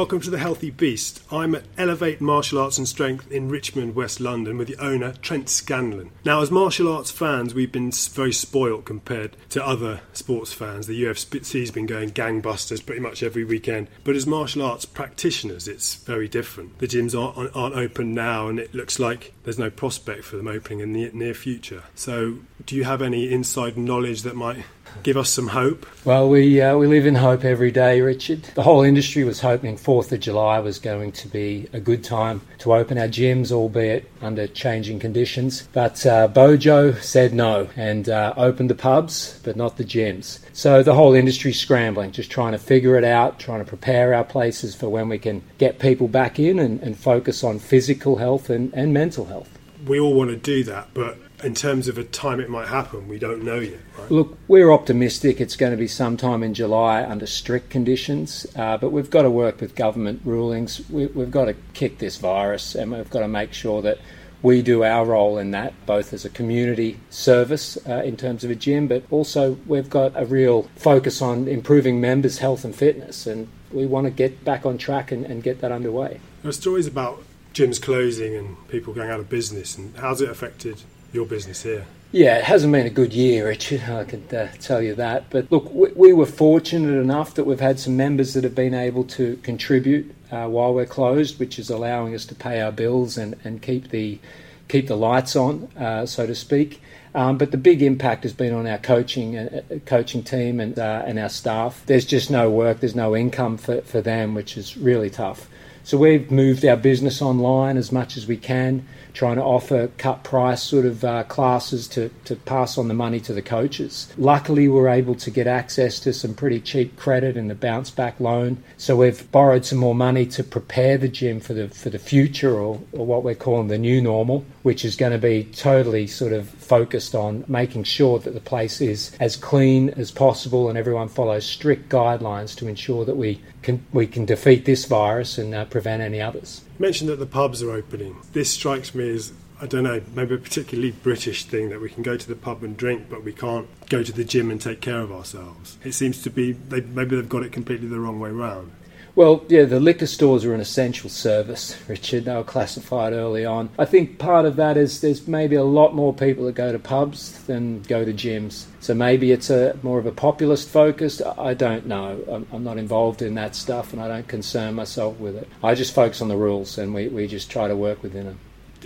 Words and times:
Welcome 0.00 0.22
to 0.22 0.30
the 0.30 0.38
Healthy 0.38 0.70
Beast. 0.70 1.22
I'm 1.30 1.54
at 1.54 1.64
Elevate 1.76 2.22
Martial 2.22 2.58
Arts 2.58 2.78
and 2.78 2.88
Strength 2.88 3.30
in 3.30 3.50
Richmond, 3.50 3.94
West 3.94 4.18
London, 4.18 4.56
with 4.56 4.66
the 4.66 4.82
owner, 4.82 5.12
Trent 5.20 5.50
Scanlon. 5.50 6.10
Now, 6.24 6.40
as 6.40 6.50
martial 6.50 6.90
arts 6.90 7.10
fans, 7.10 7.52
we've 7.52 7.70
been 7.70 7.92
very 7.92 8.32
spoilt 8.32 8.86
compared 8.86 9.36
to 9.50 9.62
other 9.62 10.00
sports 10.14 10.54
fans. 10.54 10.86
The 10.86 11.04
UFC's 11.04 11.70
been 11.70 11.84
going 11.84 12.12
gangbusters 12.12 12.84
pretty 12.84 13.02
much 13.02 13.22
every 13.22 13.44
weekend. 13.44 13.88
But 14.02 14.16
as 14.16 14.26
martial 14.26 14.62
arts 14.62 14.86
practitioners, 14.86 15.68
it's 15.68 15.96
very 15.96 16.28
different. 16.28 16.78
The 16.78 16.88
gyms 16.88 17.14
aren't, 17.14 17.54
aren't 17.54 17.76
open 17.76 18.14
now, 18.14 18.48
and 18.48 18.58
it 18.58 18.74
looks 18.74 18.98
like 18.98 19.34
there's 19.44 19.58
no 19.58 19.68
prospect 19.68 20.24
for 20.24 20.38
them 20.38 20.48
opening 20.48 20.80
in 20.80 20.94
the 20.94 21.10
near 21.12 21.34
future. 21.34 21.82
So, 21.94 22.38
do 22.64 22.74
you 22.74 22.84
have 22.84 23.02
any 23.02 23.30
inside 23.30 23.76
knowledge 23.76 24.22
that 24.22 24.34
might 24.34 24.64
give 25.02 25.16
us 25.16 25.30
some 25.30 25.48
hope? 25.48 25.86
Well, 26.04 26.28
we 26.28 26.60
uh, 26.60 26.76
we 26.76 26.86
live 26.86 27.06
in 27.06 27.14
hope 27.14 27.44
every 27.44 27.70
day, 27.70 28.00
Richard. 28.00 28.44
The 28.54 28.62
whole 28.62 28.82
industry 28.82 29.24
was 29.24 29.40
hoping 29.40 29.76
Fourth 29.76 30.12
of 30.12 30.20
July 30.20 30.58
was 30.60 30.78
going 30.78 31.12
to 31.12 31.28
be 31.28 31.68
a 31.72 31.80
good 31.80 32.02
time 32.02 32.40
to 32.58 32.74
open 32.74 32.98
our 32.98 33.08
gyms, 33.08 33.52
albeit 33.52 34.10
under 34.22 34.46
changing 34.46 34.98
conditions. 34.98 35.68
But 35.72 36.04
uh, 36.06 36.28
Bojo 36.28 36.92
said 36.92 37.34
no 37.34 37.68
and 37.76 38.08
uh, 38.08 38.34
opened 38.36 38.70
the 38.70 38.74
pubs, 38.74 39.40
but 39.44 39.56
not 39.56 39.76
the 39.76 39.84
gyms. 39.84 40.38
So 40.52 40.82
the 40.82 40.94
whole 40.94 41.14
industry 41.14 41.52
scrambling, 41.52 42.12
just 42.12 42.30
trying 42.30 42.52
to 42.52 42.58
figure 42.58 42.96
it 42.96 43.04
out, 43.04 43.38
trying 43.38 43.60
to 43.60 43.68
prepare 43.68 44.14
our 44.14 44.24
places 44.24 44.74
for 44.74 44.88
when 44.88 45.08
we 45.08 45.18
can 45.18 45.42
get 45.58 45.78
people 45.78 46.08
back 46.08 46.38
in 46.38 46.58
and, 46.58 46.80
and 46.80 46.98
focus 46.98 47.44
on 47.44 47.58
physical 47.58 48.16
health 48.16 48.50
and, 48.50 48.72
and 48.74 48.92
mental 48.92 49.26
health. 49.26 49.59
We 49.86 49.98
all 50.00 50.14
want 50.14 50.30
to 50.30 50.36
do 50.36 50.64
that, 50.64 50.88
but 50.94 51.18
in 51.42 51.54
terms 51.54 51.88
of 51.88 51.98
a 51.98 52.04
time 52.04 52.40
it 52.40 52.50
might 52.50 52.68
happen, 52.68 53.08
we 53.08 53.18
don't 53.18 53.42
know 53.42 53.58
yet. 53.58 53.80
Right? 53.98 54.10
Look, 54.10 54.38
we're 54.48 54.70
optimistic 54.70 55.40
it's 55.40 55.56
going 55.56 55.72
to 55.72 55.78
be 55.78 55.88
sometime 55.88 56.42
in 56.42 56.54
July 56.54 57.02
under 57.02 57.26
strict 57.26 57.70
conditions, 57.70 58.46
uh, 58.56 58.76
but 58.76 58.90
we've 58.90 59.10
got 59.10 59.22
to 59.22 59.30
work 59.30 59.60
with 59.60 59.74
government 59.74 60.20
rulings. 60.24 60.88
We, 60.90 61.02
have 61.02 61.30
got 61.30 61.46
to 61.46 61.54
kick 61.74 61.98
this 61.98 62.18
virus, 62.18 62.74
and 62.74 62.92
we've 62.92 63.10
got 63.10 63.20
to 63.20 63.28
make 63.28 63.52
sure 63.52 63.82
that 63.82 63.98
we 64.42 64.62
do 64.62 64.84
our 64.84 65.04
role 65.04 65.38
in 65.38 65.50
that, 65.50 65.74
both 65.86 66.12
as 66.12 66.24
a 66.24 66.30
community 66.30 66.98
service 67.10 67.76
uh, 67.86 68.02
in 68.02 68.16
terms 68.16 68.42
of 68.42 68.50
a 68.50 68.54
gym, 68.54 68.88
but 68.88 69.02
also 69.10 69.58
we've 69.66 69.90
got 69.90 70.12
a 70.14 70.24
real 70.24 70.62
focus 70.76 71.20
on 71.20 71.46
improving 71.46 72.00
members' 72.00 72.38
health 72.38 72.64
and 72.64 72.74
fitness, 72.74 73.26
and 73.26 73.48
we 73.70 73.86
want 73.86 74.06
to 74.06 74.10
get 74.10 74.44
back 74.44 74.64
on 74.64 74.78
track 74.78 75.12
and, 75.12 75.24
and 75.26 75.42
get 75.42 75.60
that 75.60 75.72
underway. 75.72 76.20
There 76.42 76.48
are 76.48 76.52
stories 76.52 76.86
about 76.86 77.22
gyms 77.54 77.80
closing 77.80 78.34
and 78.36 78.68
people 78.68 78.92
going 78.92 79.10
out 79.10 79.20
of 79.20 79.28
business, 79.28 79.76
and 79.76 79.94
how's 79.96 80.20
it 80.20 80.28
affected 80.28 80.82
your 81.12 81.26
business 81.26 81.62
here? 81.62 81.86
Yeah, 82.12 82.38
it 82.38 82.44
hasn't 82.44 82.72
been 82.72 82.86
a 82.86 82.90
good 82.90 83.12
year, 83.12 83.46
Richard. 83.46 83.82
I 83.84 84.02
can 84.02 84.24
uh, 84.34 84.50
tell 84.60 84.82
you 84.82 84.96
that. 84.96 85.30
But 85.30 85.50
look, 85.52 85.72
we, 85.72 85.92
we, 85.94 86.12
were 86.12 86.26
fortunate 86.26 87.00
enough 87.00 87.34
that 87.34 87.44
we've 87.44 87.60
had 87.60 87.78
some 87.78 87.96
members 87.96 88.34
that 88.34 88.42
have 88.42 88.54
been 88.54 88.74
able 88.74 89.04
to 89.04 89.36
contribute 89.44 90.12
uh, 90.32 90.48
while 90.48 90.74
we're 90.74 90.86
closed, 90.86 91.38
which 91.38 91.56
is 91.56 91.70
allowing 91.70 92.12
us 92.14 92.24
to 92.26 92.34
pay 92.34 92.60
our 92.60 92.72
bills 92.72 93.16
and, 93.16 93.36
and 93.44 93.62
keep 93.62 93.90
the 93.90 94.18
keep 94.66 94.88
the 94.88 94.96
lights 94.96 95.36
on, 95.36 95.68
uh, 95.76 96.04
so 96.06 96.26
to 96.26 96.34
speak. 96.34 96.80
Um, 97.14 97.38
but 97.38 97.50
the 97.50 97.56
big 97.56 97.82
impact 97.82 98.22
has 98.22 98.32
been 98.32 98.54
on 98.54 98.66
our 98.66 98.78
coaching 98.78 99.36
uh, 99.36 99.62
coaching 99.86 100.22
team 100.24 100.58
and 100.58 100.78
uh, 100.78 101.04
and 101.06 101.18
our 101.18 101.28
staff. 101.28 101.82
There's 101.86 102.06
just 102.06 102.28
no 102.28 102.50
work, 102.50 102.80
there's 102.80 102.96
no 102.96 103.16
income 103.16 103.56
for, 103.56 103.82
for 103.82 104.00
them, 104.00 104.34
which 104.34 104.56
is 104.56 104.76
really 104.76 105.10
tough. 105.10 105.48
So 105.82 105.96
we've 105.98 106.30
moved 106.30 106.64
our 106.64 106.76
business 106.76 107.22
online 107.22 107.76
as 107.76 107.90
much 107.90 108.16
as 108.16 108.26
we 108.26 108.36
can 108.36 108.86
trying 109.12 109.36
to 109.36 109.42
offer 109.42 109.88
cut 109.98 110.24
price 110.24 110.62
sort 110.62 110.86
of 110.86 111.04
uh, 111.04 111.24
classes 111.24 111.88
to, 111.88 112.10
to 112.24 112.36
pass 112.36 112.78
on 112.78 112.88
the 112.88 112.94
money 112.94 113.20
to 113.20 113.32
the 113.32 113.42
coaches. 113.42 114.12
Luckily, 114.16 114.68
we're 114.68 114.88
able 114.88 115.14
to 115.16 115.30
get 115.30 115.46
access 115.46 116.00
to 116.00 116.12
some 116.12 116.34
pretty 116.34 116.60
cheap 116.60 116.96
credit 116.96 117.36
and 117.36 117.50
the 117.50 117.54
bounce 117.54 117.90
back 117.90 118.18
loan. 118.20 118.62
So 118.76 118.96
we've 118.96 119.30
borrowed 119.30 119.64
some 119.64 119.78
more 119.78 119.94
money 119.94 120.26
to 120.26 120.44
prepare 120.44 120.98
the 120.98 121.08
gym 121.08 121.40
for 121.40 121.54
the 121.54 121.68
for 121.68 121.90
the 121.90 121.98
future 121.98 122.54
or, 122.54 122.80
or 122.92 123.06
what 123.06 123.22
we're 123.22 123.34
calling 123.34 123.68
the 123.68 123.78
new 123.78 124.00
normal, 124.00 124.44
which 124.62 124.84
is 124.84 124.96
going 124.96 125.12
to 125.12 125.18
be 125.18 125.44
totally 125.44 126.06
sort 126.06 126.32
of 126.32 126.48
focused 126.48 127.14
on 127.14 127.44
making 127.48 127.84
sure 127.84 128.18
that 128.20 128.34
the 128.34 128.40
place 128.40 128.80
is 128.80 129.16
as 129.20 129.36
clean 129.36 129.90
as 129.90 130.10
possible 130.10 130.68
and 130.68 130.78
everyone 130.78 131.08
follows 131.08 131.44
strict 131.44 131.88
guidelines 131.88 132.56
to 132.56 132.68
ensure 132.68 133.04
that 133.04 133.16
we 133.16 133.40
can 133.62 133.84
we 133.92 134.06
can 134.06 134.24
defeat 134.24 134.64
this 134.64 134.84
virus 134.84 135.38
and 135.38 135.54
uh, 135.54 135.64
prevent 135.66 136.02
any 136.02 136.20
others. 136.20 136.62
Mentioned 136.80 137.10
that 137.10 137.18
the 137.18 137.26
pubs 137.26 137.62
are 137.62 137.72
opening. 137.72 138.16
This 138.32 138.48
strikes 138.50 138.94
me 138.94 139.10
as 139.10 139.34
I 139.60 139.66
don't 139.66 139.84
know, 139.84 140.00
maybe 140.14 140.36
a 140.36 140.38
particularly 140.38 140.92
British 140.92 141.44
thing 141.44 141.68
that 141.68 141.78
we 141.78 141.90
can 141.90 142.02
go 142.02 142.16
to 142.16 142.26
the 142.26 142.34
pub 142.34 142.62
and 142.62 142.74
drink, 142.74 143.10
but 143.10 143.22
we 143.22 143.34
can't 143.34 143.68
go 143.90 144.02
to 144.02 144.10
the 144.10 144.24
gym 144.24 144.50
and 144.50 144.58
take 144.58 144.80
care 144.80 145.00
of 145.00 145.12
ourselves. 145.12 145.76
It 145.84 145.92
seems 145.92 146.22
to 146.22 146.30
be 146.30 146.52
they, 146.52 146.80
maybe 146.80 147.16
they've 147.16 147.28
got 147.28 147.42
it 147.42 147.52
completely 147.52 147.86
the 147.86 148.00
wrong 148.00 148.18
way 148.18 148.30
round. 148.30 148.72
Well, 149.16 149.44
yeah, 149.48 149.64
the 149.64 149.80
liquor 149.80 150.06
stores 150.06 150.44
are 150.44 150.54
an 150.54 150.60
essential 150.60 151.10
service, 151.10 151.76
Richard. 151.88 152.24
They 152.24 152.34
were 152.34 152.44
classified 152.44 153.12
early 153.12 153.44
on. 153.44 153.70
I 153.78 153.84
think 153.84 154.18
part 154.18 154.46
of 154.46 154.56
that 154.56 154.76
is 154.76 155.00
there's 155.00 155.26
maybe 155.26 155.56
a 155.56 155.64
lot 155.64 155.94
more 155.94 156.14
people 156.14 156.44
that 156.46 156.54
go 156.54 156.72
to 156.72 156.78
pubs 156.78 157.42
than 157.44 157.82
go 157.82 158.04
to 158.04 158.12
gyms. 158.12 158.66
So 158.80 158.94
maybe 158.94 159.32
it's 159.32 159.50
a 159.50 159.78
more 159.82 159.98
of 159.98 160.06
a 160.06 160.12
populist 160.12 160.68
focus. 160.68 161.20
I 161.20 161.54
don't 161.54 161.86
know. 161.86 162.24
I'm, 162.30 162.46
I'm 162.52 162.64
not 162.64 162.78
involved 162.78 163.20
in 163.20 163.34
that 163.34 163.54
stuff 163.56 163.92
and 163.92 164.00
I 164.00 164.08
don't 164.08 164.28
concern 164.28 164.74
myself 164.74 165.18
with 165.18 165.36
it. 165.36 165.48
I 165.62 165.74
just 165.74 165.94
focus 165.94 166.22
on 166.22 166.28
the 166.28 166.36
rules 166.36 166.78
and 166.78 166.94
we, 166.94 167.08
we 167.08 167.26
just 167.26 167.50
try 167.50 167.68
to 167.68 167.76
work 167.76 168.02
within 168.02 168.26
them. 168.26 168.38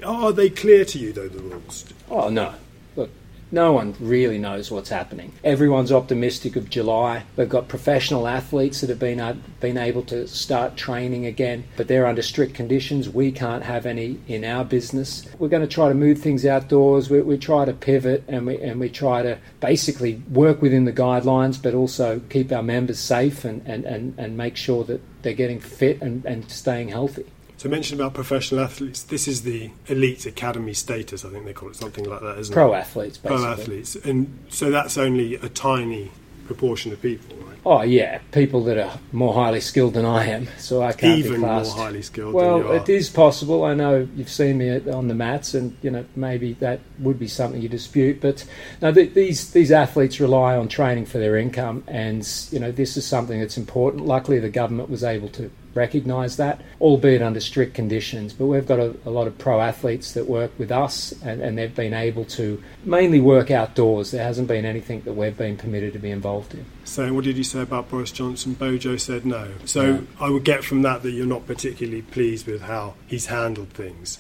Are 0.05 0.33
they 0.33 0.51
clear 0.51 0.85
to 0.87 0.99
you, 0.99 1.13
though, 1.13 1.29
the 1.29 1.41
rules? 1.41 1.85
Oh, 2.11 2.29
no. 2.29 2.55
Look, 2.97 3.11
no 3.55 3.73
one 3.73 3.95
really 4.01 4.37
knows 4.37 4.71
what's 4.71 4.91
happening. 4.91 5.33
Everyone's 5.45 5.93
optimistic 5.93 6.57
of 6.57 6.69
July. 6.69 7.23
We've 7.37 7.49
got 7.49 7.69
professional 7.69 8.27
athletes 8.27 8.81
that 8.81 8.91
have 8.91 8.99
been 8.99 9.21
uh, 9.21 9.37
been 9.61 9.79
able 9.79 10.03
to 10.03 10.27
start 10.27 10.77
training 10.77 11.25
again, 11.25 11.65
but 11.77 11.87
they're 11.87 12.07
under 12.07 12.21
strict 12.21 12.55
conditions. 12.55 13.09
We 13.09 13.31
can't 13.31 13.63
have 13.63 13.87
any 13.87 14.19
in 14.27 14.45
our 14.45 14.65
business. 14.65 15.27
We're 15.39 15.49
going 15.49 15.67
to 15.67 15.75
try 15.75 15.89
to 15.89 15.95
move 15.95 16.19
things 16.19 16.45
outdoors. 16.45 17.09
We, 17.09 17.23
we 17.23 17.39
try 17.39 17.65
to 17.65 17.73
pivot 17.73 18.25
and 18.27 18.47
we 18.47 18.61
and 18.61 18.81
we 18.81 18.91
try 18.91 19.23
to 19.23 19.39
basically 19.61 20.23
work 20.29 20.61
within 20.61 20.85
the 20.85 20.93
guidelines, 20.93 21.63
but 21.63 21.75
also 21.75 22.21
keep 22.29 22.51
our 22.51 22.63
members 22.63 22.99
safe 22.99 23.45
and, 23.45 23.63
and, 23.67 23.85
and, 23.85 24.19
and 24.19 24.37
make 24.37 24.57
sure 24.57 24.83
that 24.85 25.01
they're 25.23 25.33
getting 25.33 25.61
fit 25.61 26.03
and, 26.03 26.25
and 26.27 26.51
staying 26.51 26.89
healthy. 26.89 27.25
So 27.57 27.69
mention 27.69 27.99
about 28.01 28.15
professional 28.15 28.63
athletes. 28.63 29.03
This 29.03 29.29
is 29.29 29.43
the 29.43 29.71
elite 29.87 30.27
academy 30.27 30.75
status, 30.75 31.25
I 31.25 31.31
think 31.31 31.45
they 31.45 31.53
call 31.53 31.71
it 31.71 31.77
something 31.77 32.05
like 32.05 32.21
that, 32.21 32.39
isn't 32.39 32.53
Pro 32.53 32.67
it? 32.67 32.69
Pro 32.69 32.75
athletes, 32.75 33.19
basically. 33.19 33.45
Pro 33.45 33.53
athletes, 33.53 33.97
and 33.97 34.39
so 34.49 34.71
that's 34.71 34.99
only 34.99 35.37
a 35.37 35.49
tiny 35.49 36.11
proportion 36.47 36.93
of 36.93 37.01
people, 37.01 37.37
right? 37.37 37.59
Oh 37.67 37.83
yeah, 37.83 38.19
people 38.33 38.63
that 38.65 38.77
are 38.77 38.99
more 39.13 39.33
highly 39.33 39.61
skilled 39.61 39.95
than 39.95 40.05
I 40.05 40.27
am, 40.27 40.49
so 40.59 40.83
I 40.83 40.93
can't 40.93 41.19
even 41.19 41.33
be 41.35 41.39
classed. 41.39 41.75
more 41.75 41.87
highly 41.87 42.03
skilled. 42.03 42.35
Well, 42.35 42.73
it 42.73 42.89
is 42.91 43.09
possible. 43.09 43.65
I 43.65 43.73
know 43.73 44.07
you've 44.15 44.31
seen 44.31 44.59
me 44.59 44.87
on 44.91 45.09
the 45.09 45.15
mats, 45.15 45.55
and 45.55 45.77
you 45.81 45.91
know 45.91 46.05
maybe 46.15 46.53
that 46.55 46.81
would 46.99 47.19
be 47.19 47.29
something 47.29 47.63
you 47.63 47.69
dispute. 47.71 48.21
But 48.21 48.45
no, 48.83 48.93
these 48.93 49.51
these 49.53 49.73
athletes 49.73 50.21
rely 50.21 50.57
on 50.57 50.69
training 50.69 51.07
for 51.07 51.19
their 51.19 51.37
income, 51.37 51.85
and 51.87 52.29
you 52.51 52.59
know 52.59 52.71
this 52.71 52.99
is 52.99 53.07
something 53.07 53.41
that's 53.41 53.57
important. 53.57 54.05
Luckily, 54.05 54.39
the 54.39 54.51
government 54.51 54.91
was 54.91 55.03
able 55.03 55.29
to 55.31 55.51
recognise 55.75 56.37
that, 56.37 56.61
albeit 56.81 57.23
under 57.23 57.41
strict 57.41 57.75
conditions. 57.75 58.33
But 58.33 58.47
we've 58.47 58.67
got 58.67 58.79
a, 58.79 58.95
a 59.05 59.11
lot 59.11 59.27
of 59.27 59.37
pro 59.39 59.61
athletes 59.61 60.13
that 60.13 60.27
work 60.27 60.53
with 60.59 60.71
us, 60.71 61.13
and, 61.23 61.41
and, 61.41 61.59
they've 61.59 61.75
been 61.75 61.95
able 61.95 62.25
to 62.27 62.63
mainly 62.85 63.21
work 63.21 63.51
outdoors. 63.51 64.11
There 64.11 64.23
hasn't 64.23 64.49
been 64.49 64.65
anything 64.65 65.03
that 65.03 65.13
we've 65.13 65.37
been 65.37 65.57
permitted 65.57 65.93
to 65.95 65.99
be 65.99 66.11
involved 66.11 66.55
in. 66.55 66.65
So, 66.85 67.13
what 67.13 67.25
did 67.25 67.37
you 67.37 67.45
say 67.45 67.61
about 67.61 67.89
Boris 67.89 68.11
Johnson? 68.11 68.55
Bojo 68.55 68.97
said 68.97 69.25
no. 69.25 69.53
So. 69.65 70.05
I 70.21 70.31
would 70.31 70.45
get 70.45 70.65
from 70.65 70.83
that 70.83 71.03
that 71.03 71.13
you're 71.13 71.27
not 71.27 71.47
particularly 71.47 72.03
pleased 72.03 72.47
with 72.47 72.63
how 72.63 72.95
he's 73.07 73.27
handled 73.27 73.71
things. 73.71 74.19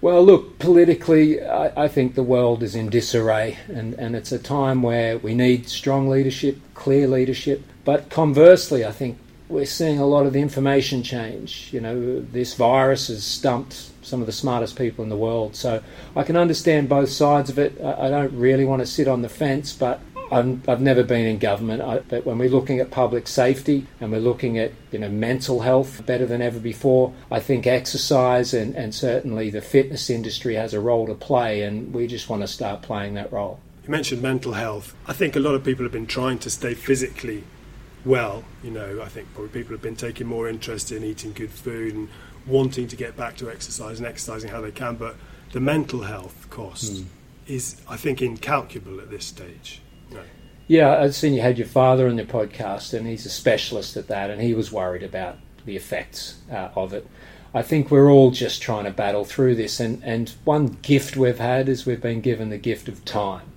Well, 0.00 0.24
look, 0.24 0.58
politically, 0.58 1.42
I, 1.42 1.84
I, 1.84 1.88
think 1.88 2.14
the 2.14 2.22
world 2.22 2.62
is 2.62 2.74
in 2.74 2.88
disarray, 2.88 3.58
and, 3.68 3.92
and 3.94 4.16
it's 4.16 4.32
a 4.32 4.38
time 4.38 4.80
where 4.80 5.18
we 5.18 5.34
need 5.34 5.68
strong 5.68 6.08
leadership, 6.08 6.58
clear 6.72 7.06
leadership. 7.06 7.62
But 7.84 8.08
conversely, 8.08 8.84
I 8.84 8.92
think 8.92 9.18
we're 9.50 9.66
seeing 9.66 9.98
a 9.98 10.06
lot 10.06 10.26
of 10.26 10.32
the 10.32 10.40
information 10.40 11.02
change. 11.02 11.70
You 11.72 11.80
know, 11.80 12.20
this 12.20 12.54
virus 12.54 13.08
has 13.08 13.24
stumped 13.24 13.90
some 14.02 14.20
of 14.20 14.26
the 14.26 14.32
smartest 14.32 14.76
people 14.76 15.02
in 15.02 15.10
the 15.10 15.16
world. 15.16 15.56
So 15.56 15.82
I 16.16 16.22
can 16.22 16.36
understand 16.36 16.88
both 16.88 17.10
sides 17.10 17.50
of 17.50 17.58
it. 17.58 17.80
I, 17.80 18.08
don't 18.08 18.32
really 18.32 18.64
want 18.64 18.80
to 18.80 18.86
sit 18.86 19.08
on 19.08 19.22
the 19.22 19.28
fence, 19.28 19.72
but 19.72 20.00
i 20.32 20.36
have 20.36 20.80
never 20.80 21.02
been 21.02 21.26
in 21.26 21.38
government. 21.38 21.82
I, 21.82 21.98
but 21.98 22.24
when 22.24 22.38
we're 22.38 22.48
looking 22.48 22.78
at 22.78 22.92
public 22.92 23.26
safety 23.26 23.86
and 24.00 24.12
we're 24.12 24.20
looking 24.20 24.58
at 24.58 24.72
you 24.92 24.98
know 25.00 25.08
mental 25.08 25.60
health 25.60 26.06
better 26.06 26.24
than 26.24 26.40
ever 26.40 26.60
before, 26.60 27.12
I 27.30 27.40
think 27.40 27.66
exercise 27.66 28.54
and, 28.54 28.76
and 28.76 28.94
certainly 28.94 29.50
the 29.50 29.60
fitness 29.60 30.08
industry 30.08 30.54
has 30.54 30.72
a 30.72 30.80
role 30.80 31.06
to 31.08 31.14
play, 31.14 31.62
and 31.62 31.92
we 31.92 32.06
just 32.06 32.28
want 32.28 32.42
to 32.42 32.48
start 32.48 32.82
playing 32.82 33.14
that 33.14 33.32
role. 33.32 33.58
You 33.82 33.90
mentioned 33.90 34.22
mental 34.22 34.52
health. 34.52 34.94
I 35.06 35.12
think 35.12 35.34
a 35.34 35.40
lot 35.40 35.56
of 35.56 35.64
people 35.64 35.84
have 35.84 35.92
been 35.92 36.06
trying 36.06 36.38
to 36.40 36.50
stay 36.50 36.74
physically 36.74 37.42
well. 38.04 38.44
You 38.62 38.70
know, 38.70 39.02
I 39.02 39.08
think 39.08 39.32
probably 39.34 39.50
people 39.50 39.72
have 39.72 39.82
been 39.82 39.96
taking 39.96 40.26
more 40.26 40.48
interest 40.48 40.92
in 40.92 41.04
eating 41.04 41.32
good 41.32 41.50
food 41.50 41.94
and 41.94 42.08
wanting 42.46 42.88
to 42.88 42.96
get 42.96 43.16
back 43.16 43.36
to 43.38 43.50
exercise 43.50 43.98
and 43.98 44.06
exercising 44.06 44.50
how 44.50 44.60
they 44.60 44.72
can. 44.72 44.96
But 44.96 45.16
the 45.52 45.60
mental 45.60 46.02
health 46.02 46.48
cost 46.50 46.92
mm. 46.92 47.06
is, 47.46 47.80
I 47.88 47.96
think, 47.96 48.22
incalculable 48.22 49.00
at 49.00 49.10
this 49.10 49.24
stage. 49.24 49.80
No. 50.10 50.22
Yeah, 50.66 51.00
I've 51.00 51.14
seen 51.14 51.34
you 51.34 51.40
had 51.40 51.58
your 51.58 51.66
father 51.66 52.08
on 52.08 52.16
your 52.16 52.26
podcast, 52.26 52.94
and 52.94 53.06
he's 53.06 53.26
a 53.26 53.30
specialist 53.30 53.96
at 53.96 54.08
that, 54.08 54.30
and 54.30 54.40
he 54.40 54.54
was 54.54 54.70
worried 54.70 55.02
about 55.02 55.38
the 55.64 55.70
the 55.70 55.76
effects 55.76 56.38
uh, 56.50 56.68
of 56.74 56.92
it. 56.92 57.06
I 57.52 57.62
think 57.62 57.90
we're 57.90 58.10
all 58.10 58.30
just 58.30 58.62
trying 58.62 58.84
to 58.84 58.90
battle 58.90 59.24
through 59.24 59.56
this, 59.56 59.80
and, 59.80 60.02
and 60.04 60.28
one 60.44 60.78
gift 60.82 61.16
we've 61.16 61.38
had 61.38 61.68
is 61.68 61.86
we've 61.86 62.00
been 62.00 62.20
given 62.20 62.50
the 62.50 62.58
gift 62.58 62.88
of 62.88 63.04
time. 63.04 63.49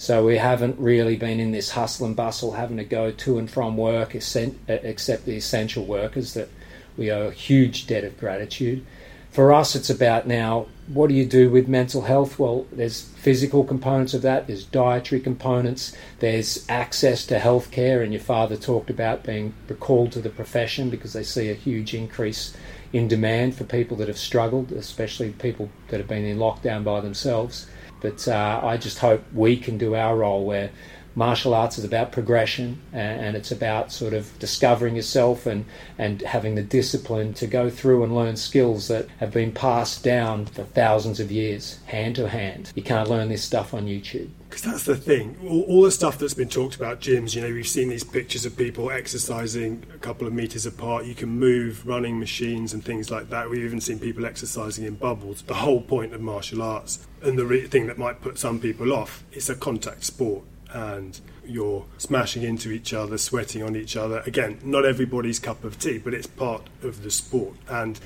So 0.00 0.24
we 0.24 0.38
haven't 0.38 0.78
really 0.78 1.16
been 1.16 1.40
in 1.40 1.50
this 1.50 1.72
hustle 1.72 2.06
and 2.06 2.16
bustle, 2.16 2.52
having 2.52 2.78
to 2.78 2.84
go 2.84 3.10
to 3.10 3.36
and 3.36 3.50
from 3.50 3.76
work, 3.76 4.14
except 4.14 5.26
the 5.26 5.36
essential 5.36 5.84
workers 5.84 6.32
that 6.32 6.48
we 6.96 7.12
owe 7.12 7.26
a 7.26 7.32
huge 7.32 7.86
debt 7.86 8.04
of 8.04 8.18
gratitude. 8.18 8.82
For 9.30 9.52
us, 9.52 9.76
it's 9.76 9.90
about 9.90 10.26
now 10.26 10.68
what 10.86 11.10
do 11.10 11.14
you 11.14 11.26
do 11.26 11.50
with 11.50 11.68
mental 11.68 12.00
health? 12.00 12.38
Well, 12.38 12.66
there's 12.72 13.02
physical 13.02 13.62
components 13.62 14.14
of 14.14 14.22
that, 14.22 14.46
there's 14.46 14.64
dietary 14.64 15.20
components, 15.20 15.94
there's 16.20 16.64
access 16.66 17.26
to 17.26 17.38
healthcare, 17.38 18.02
and 18.02 18.10
your 18.10 18.22
father 18.22 18.56
talked 18.56 18.88
about 18.88 19.22
being 19.22 19.52
recalled 19.68 20.12
to 20.12 20.20
the 20.22 20.30
profession 20.30 20.88
because 20.88 21.12
they 21.12 21.22
see 21.22 21.50
a 21.50 21.54
huge 21.54 21.92
increase 21.92 22.56
in 22.94 23.06
demand 23.06 23.54
for 23.54 23.64
people 23.64 23.98
that 23.98 24.08
have 24.08 24.16
struggled, 24.16 24.72
especially 24.72 25.30
people 25.32 25.68
that 25.88 26.00
have 26.00 26.08
been 26.08 26.24
in 26.24 26.38
lockdown 26.38 26.84
by 26.84 27.02
themselves. 27.02 27.66
But 28.00 28.26
uh, 28.26 28.60
I 28.62 28.76
just 28.76 28.98
hope 28.98 29.22
we 29.32 29.56
can 29.56 29.78
do 29.78 29.94
our 29.94 30.16
role 30.16 30.44
where 30.44 30.70
martial 31.14 31.54
arts 31.54 31.78
is 31.78 31.84
about 31.84 32.12
progression 32.12 32.80
and 32.92 33.36
it's 33.36 33.50
about 33.50 33.92
sort 33.92 34.12
of 34.12 34.38
discovering 34.38 34.96
yourself 34.96 35.46
and, 35.46 35.64
and 35.98 36.22
having 36.22 36.54
the 36.54 36.62
discipline 36.62 37.34
to 37.34 37.46
go 37.46 37.68
through 37.68 38.04
and 38.04 38.14
learn 38.14 38.36
skills 38.36 38.88
that 38.88 39.08
have 39.18 39.32
been 39.32 39.52
passed 39.52 40.04
down 40.04 40.46
for 40.46 40.62
thousands 40.62 41.20
of 41.20 41.30
years, 41.30 41.78
hand 41.86 42.16
to 42.16 42.28
hand. 42.28 42.72
You 42.74 42.82
can't 42.82 43.08
learn 43.08 43.28
this 43.28 43.42
stuff 43.42 43.74
on 43.74 43.86
YouTube. 43.86 44.30
Because 44.48 44.62
that's 44.62 44.84
the 44.84 44.96
thing. 44.96 45.36
All, 45.44 45.62
all, 45.62 45.82
the 45.82 45.92
stuff 45.92 46.18
that's 46.18 46.34
been 46.34 46.48
talked 46.48 46.74
about 46.74 47.00
gyms, 47.00 47.36
you 47.36 47.40
know, 47.40 47.52
we've 47.52 47.68
seen 47.68 47.88
these 47.88 48.02
pictures 48.02 48.44
of 48.44 48.56
people 48.56 48.90
exercising 48.90 49.84
a 49.94 49.98
couple 49.98 50.26
of 50.26 50.32
meters 50.32 50.66
apart. 50.66 51.04
You 51.04 51.14
can 51.14 51.28
move 51.28 51.86
running 51.86 52.18
machines 52.18 52.74
and 52.74 52.84
things 52.84 53.12
like 53.12 53.30
that. 53.30 53.48
We've 53.48 53.64
even 53.64 53.80
seen 53.80 54.00
people 54.00 54.26
exercising 54.26 54.84
in 54.84 54.96
bubbles. 54.96 55.42
The 55.42 55.54
whole 55.54 55.80
point 55.80 56.14
of 56.14 56.20
martial 56.20 56.62
arts 56.62 57.06
and 57.22 57.38
the 57.38 57.46
re- 57.46 57.68
thing 57.68 57.86
that 57.86 57.96
might 57.96 58.20
put 58.22 58.38
some 58.38 58.58
people 58.58 58.92
off, 58.92 59.24
it's 59.30 59.48
a 59.48 59.54
contact 59.54 60.04
sport 60.04 60.42
and 60.72 61.20
you're 61.44 61.84
smashing 61.98 62.42
into 62.42 62.70
each 62.70 62.92
other, 62.92 63.18
sweating 63.18 63.62
on 63.62 63.76
each 63.76 63.96
other. 63.96 64.22
Again, 64.26 64.58
not 64.62 64.84
everybody's 64.84 65.38
cup 65.38 65.64
of 65.64 65.78
tea, 65.78 65.98
but 65.98 66.14
it's 66.14 66.26
part 66.26 66.68
of 66.82 67.02
the 67.02 67.10
sport. 67.10 67.54
And 67.68 67.98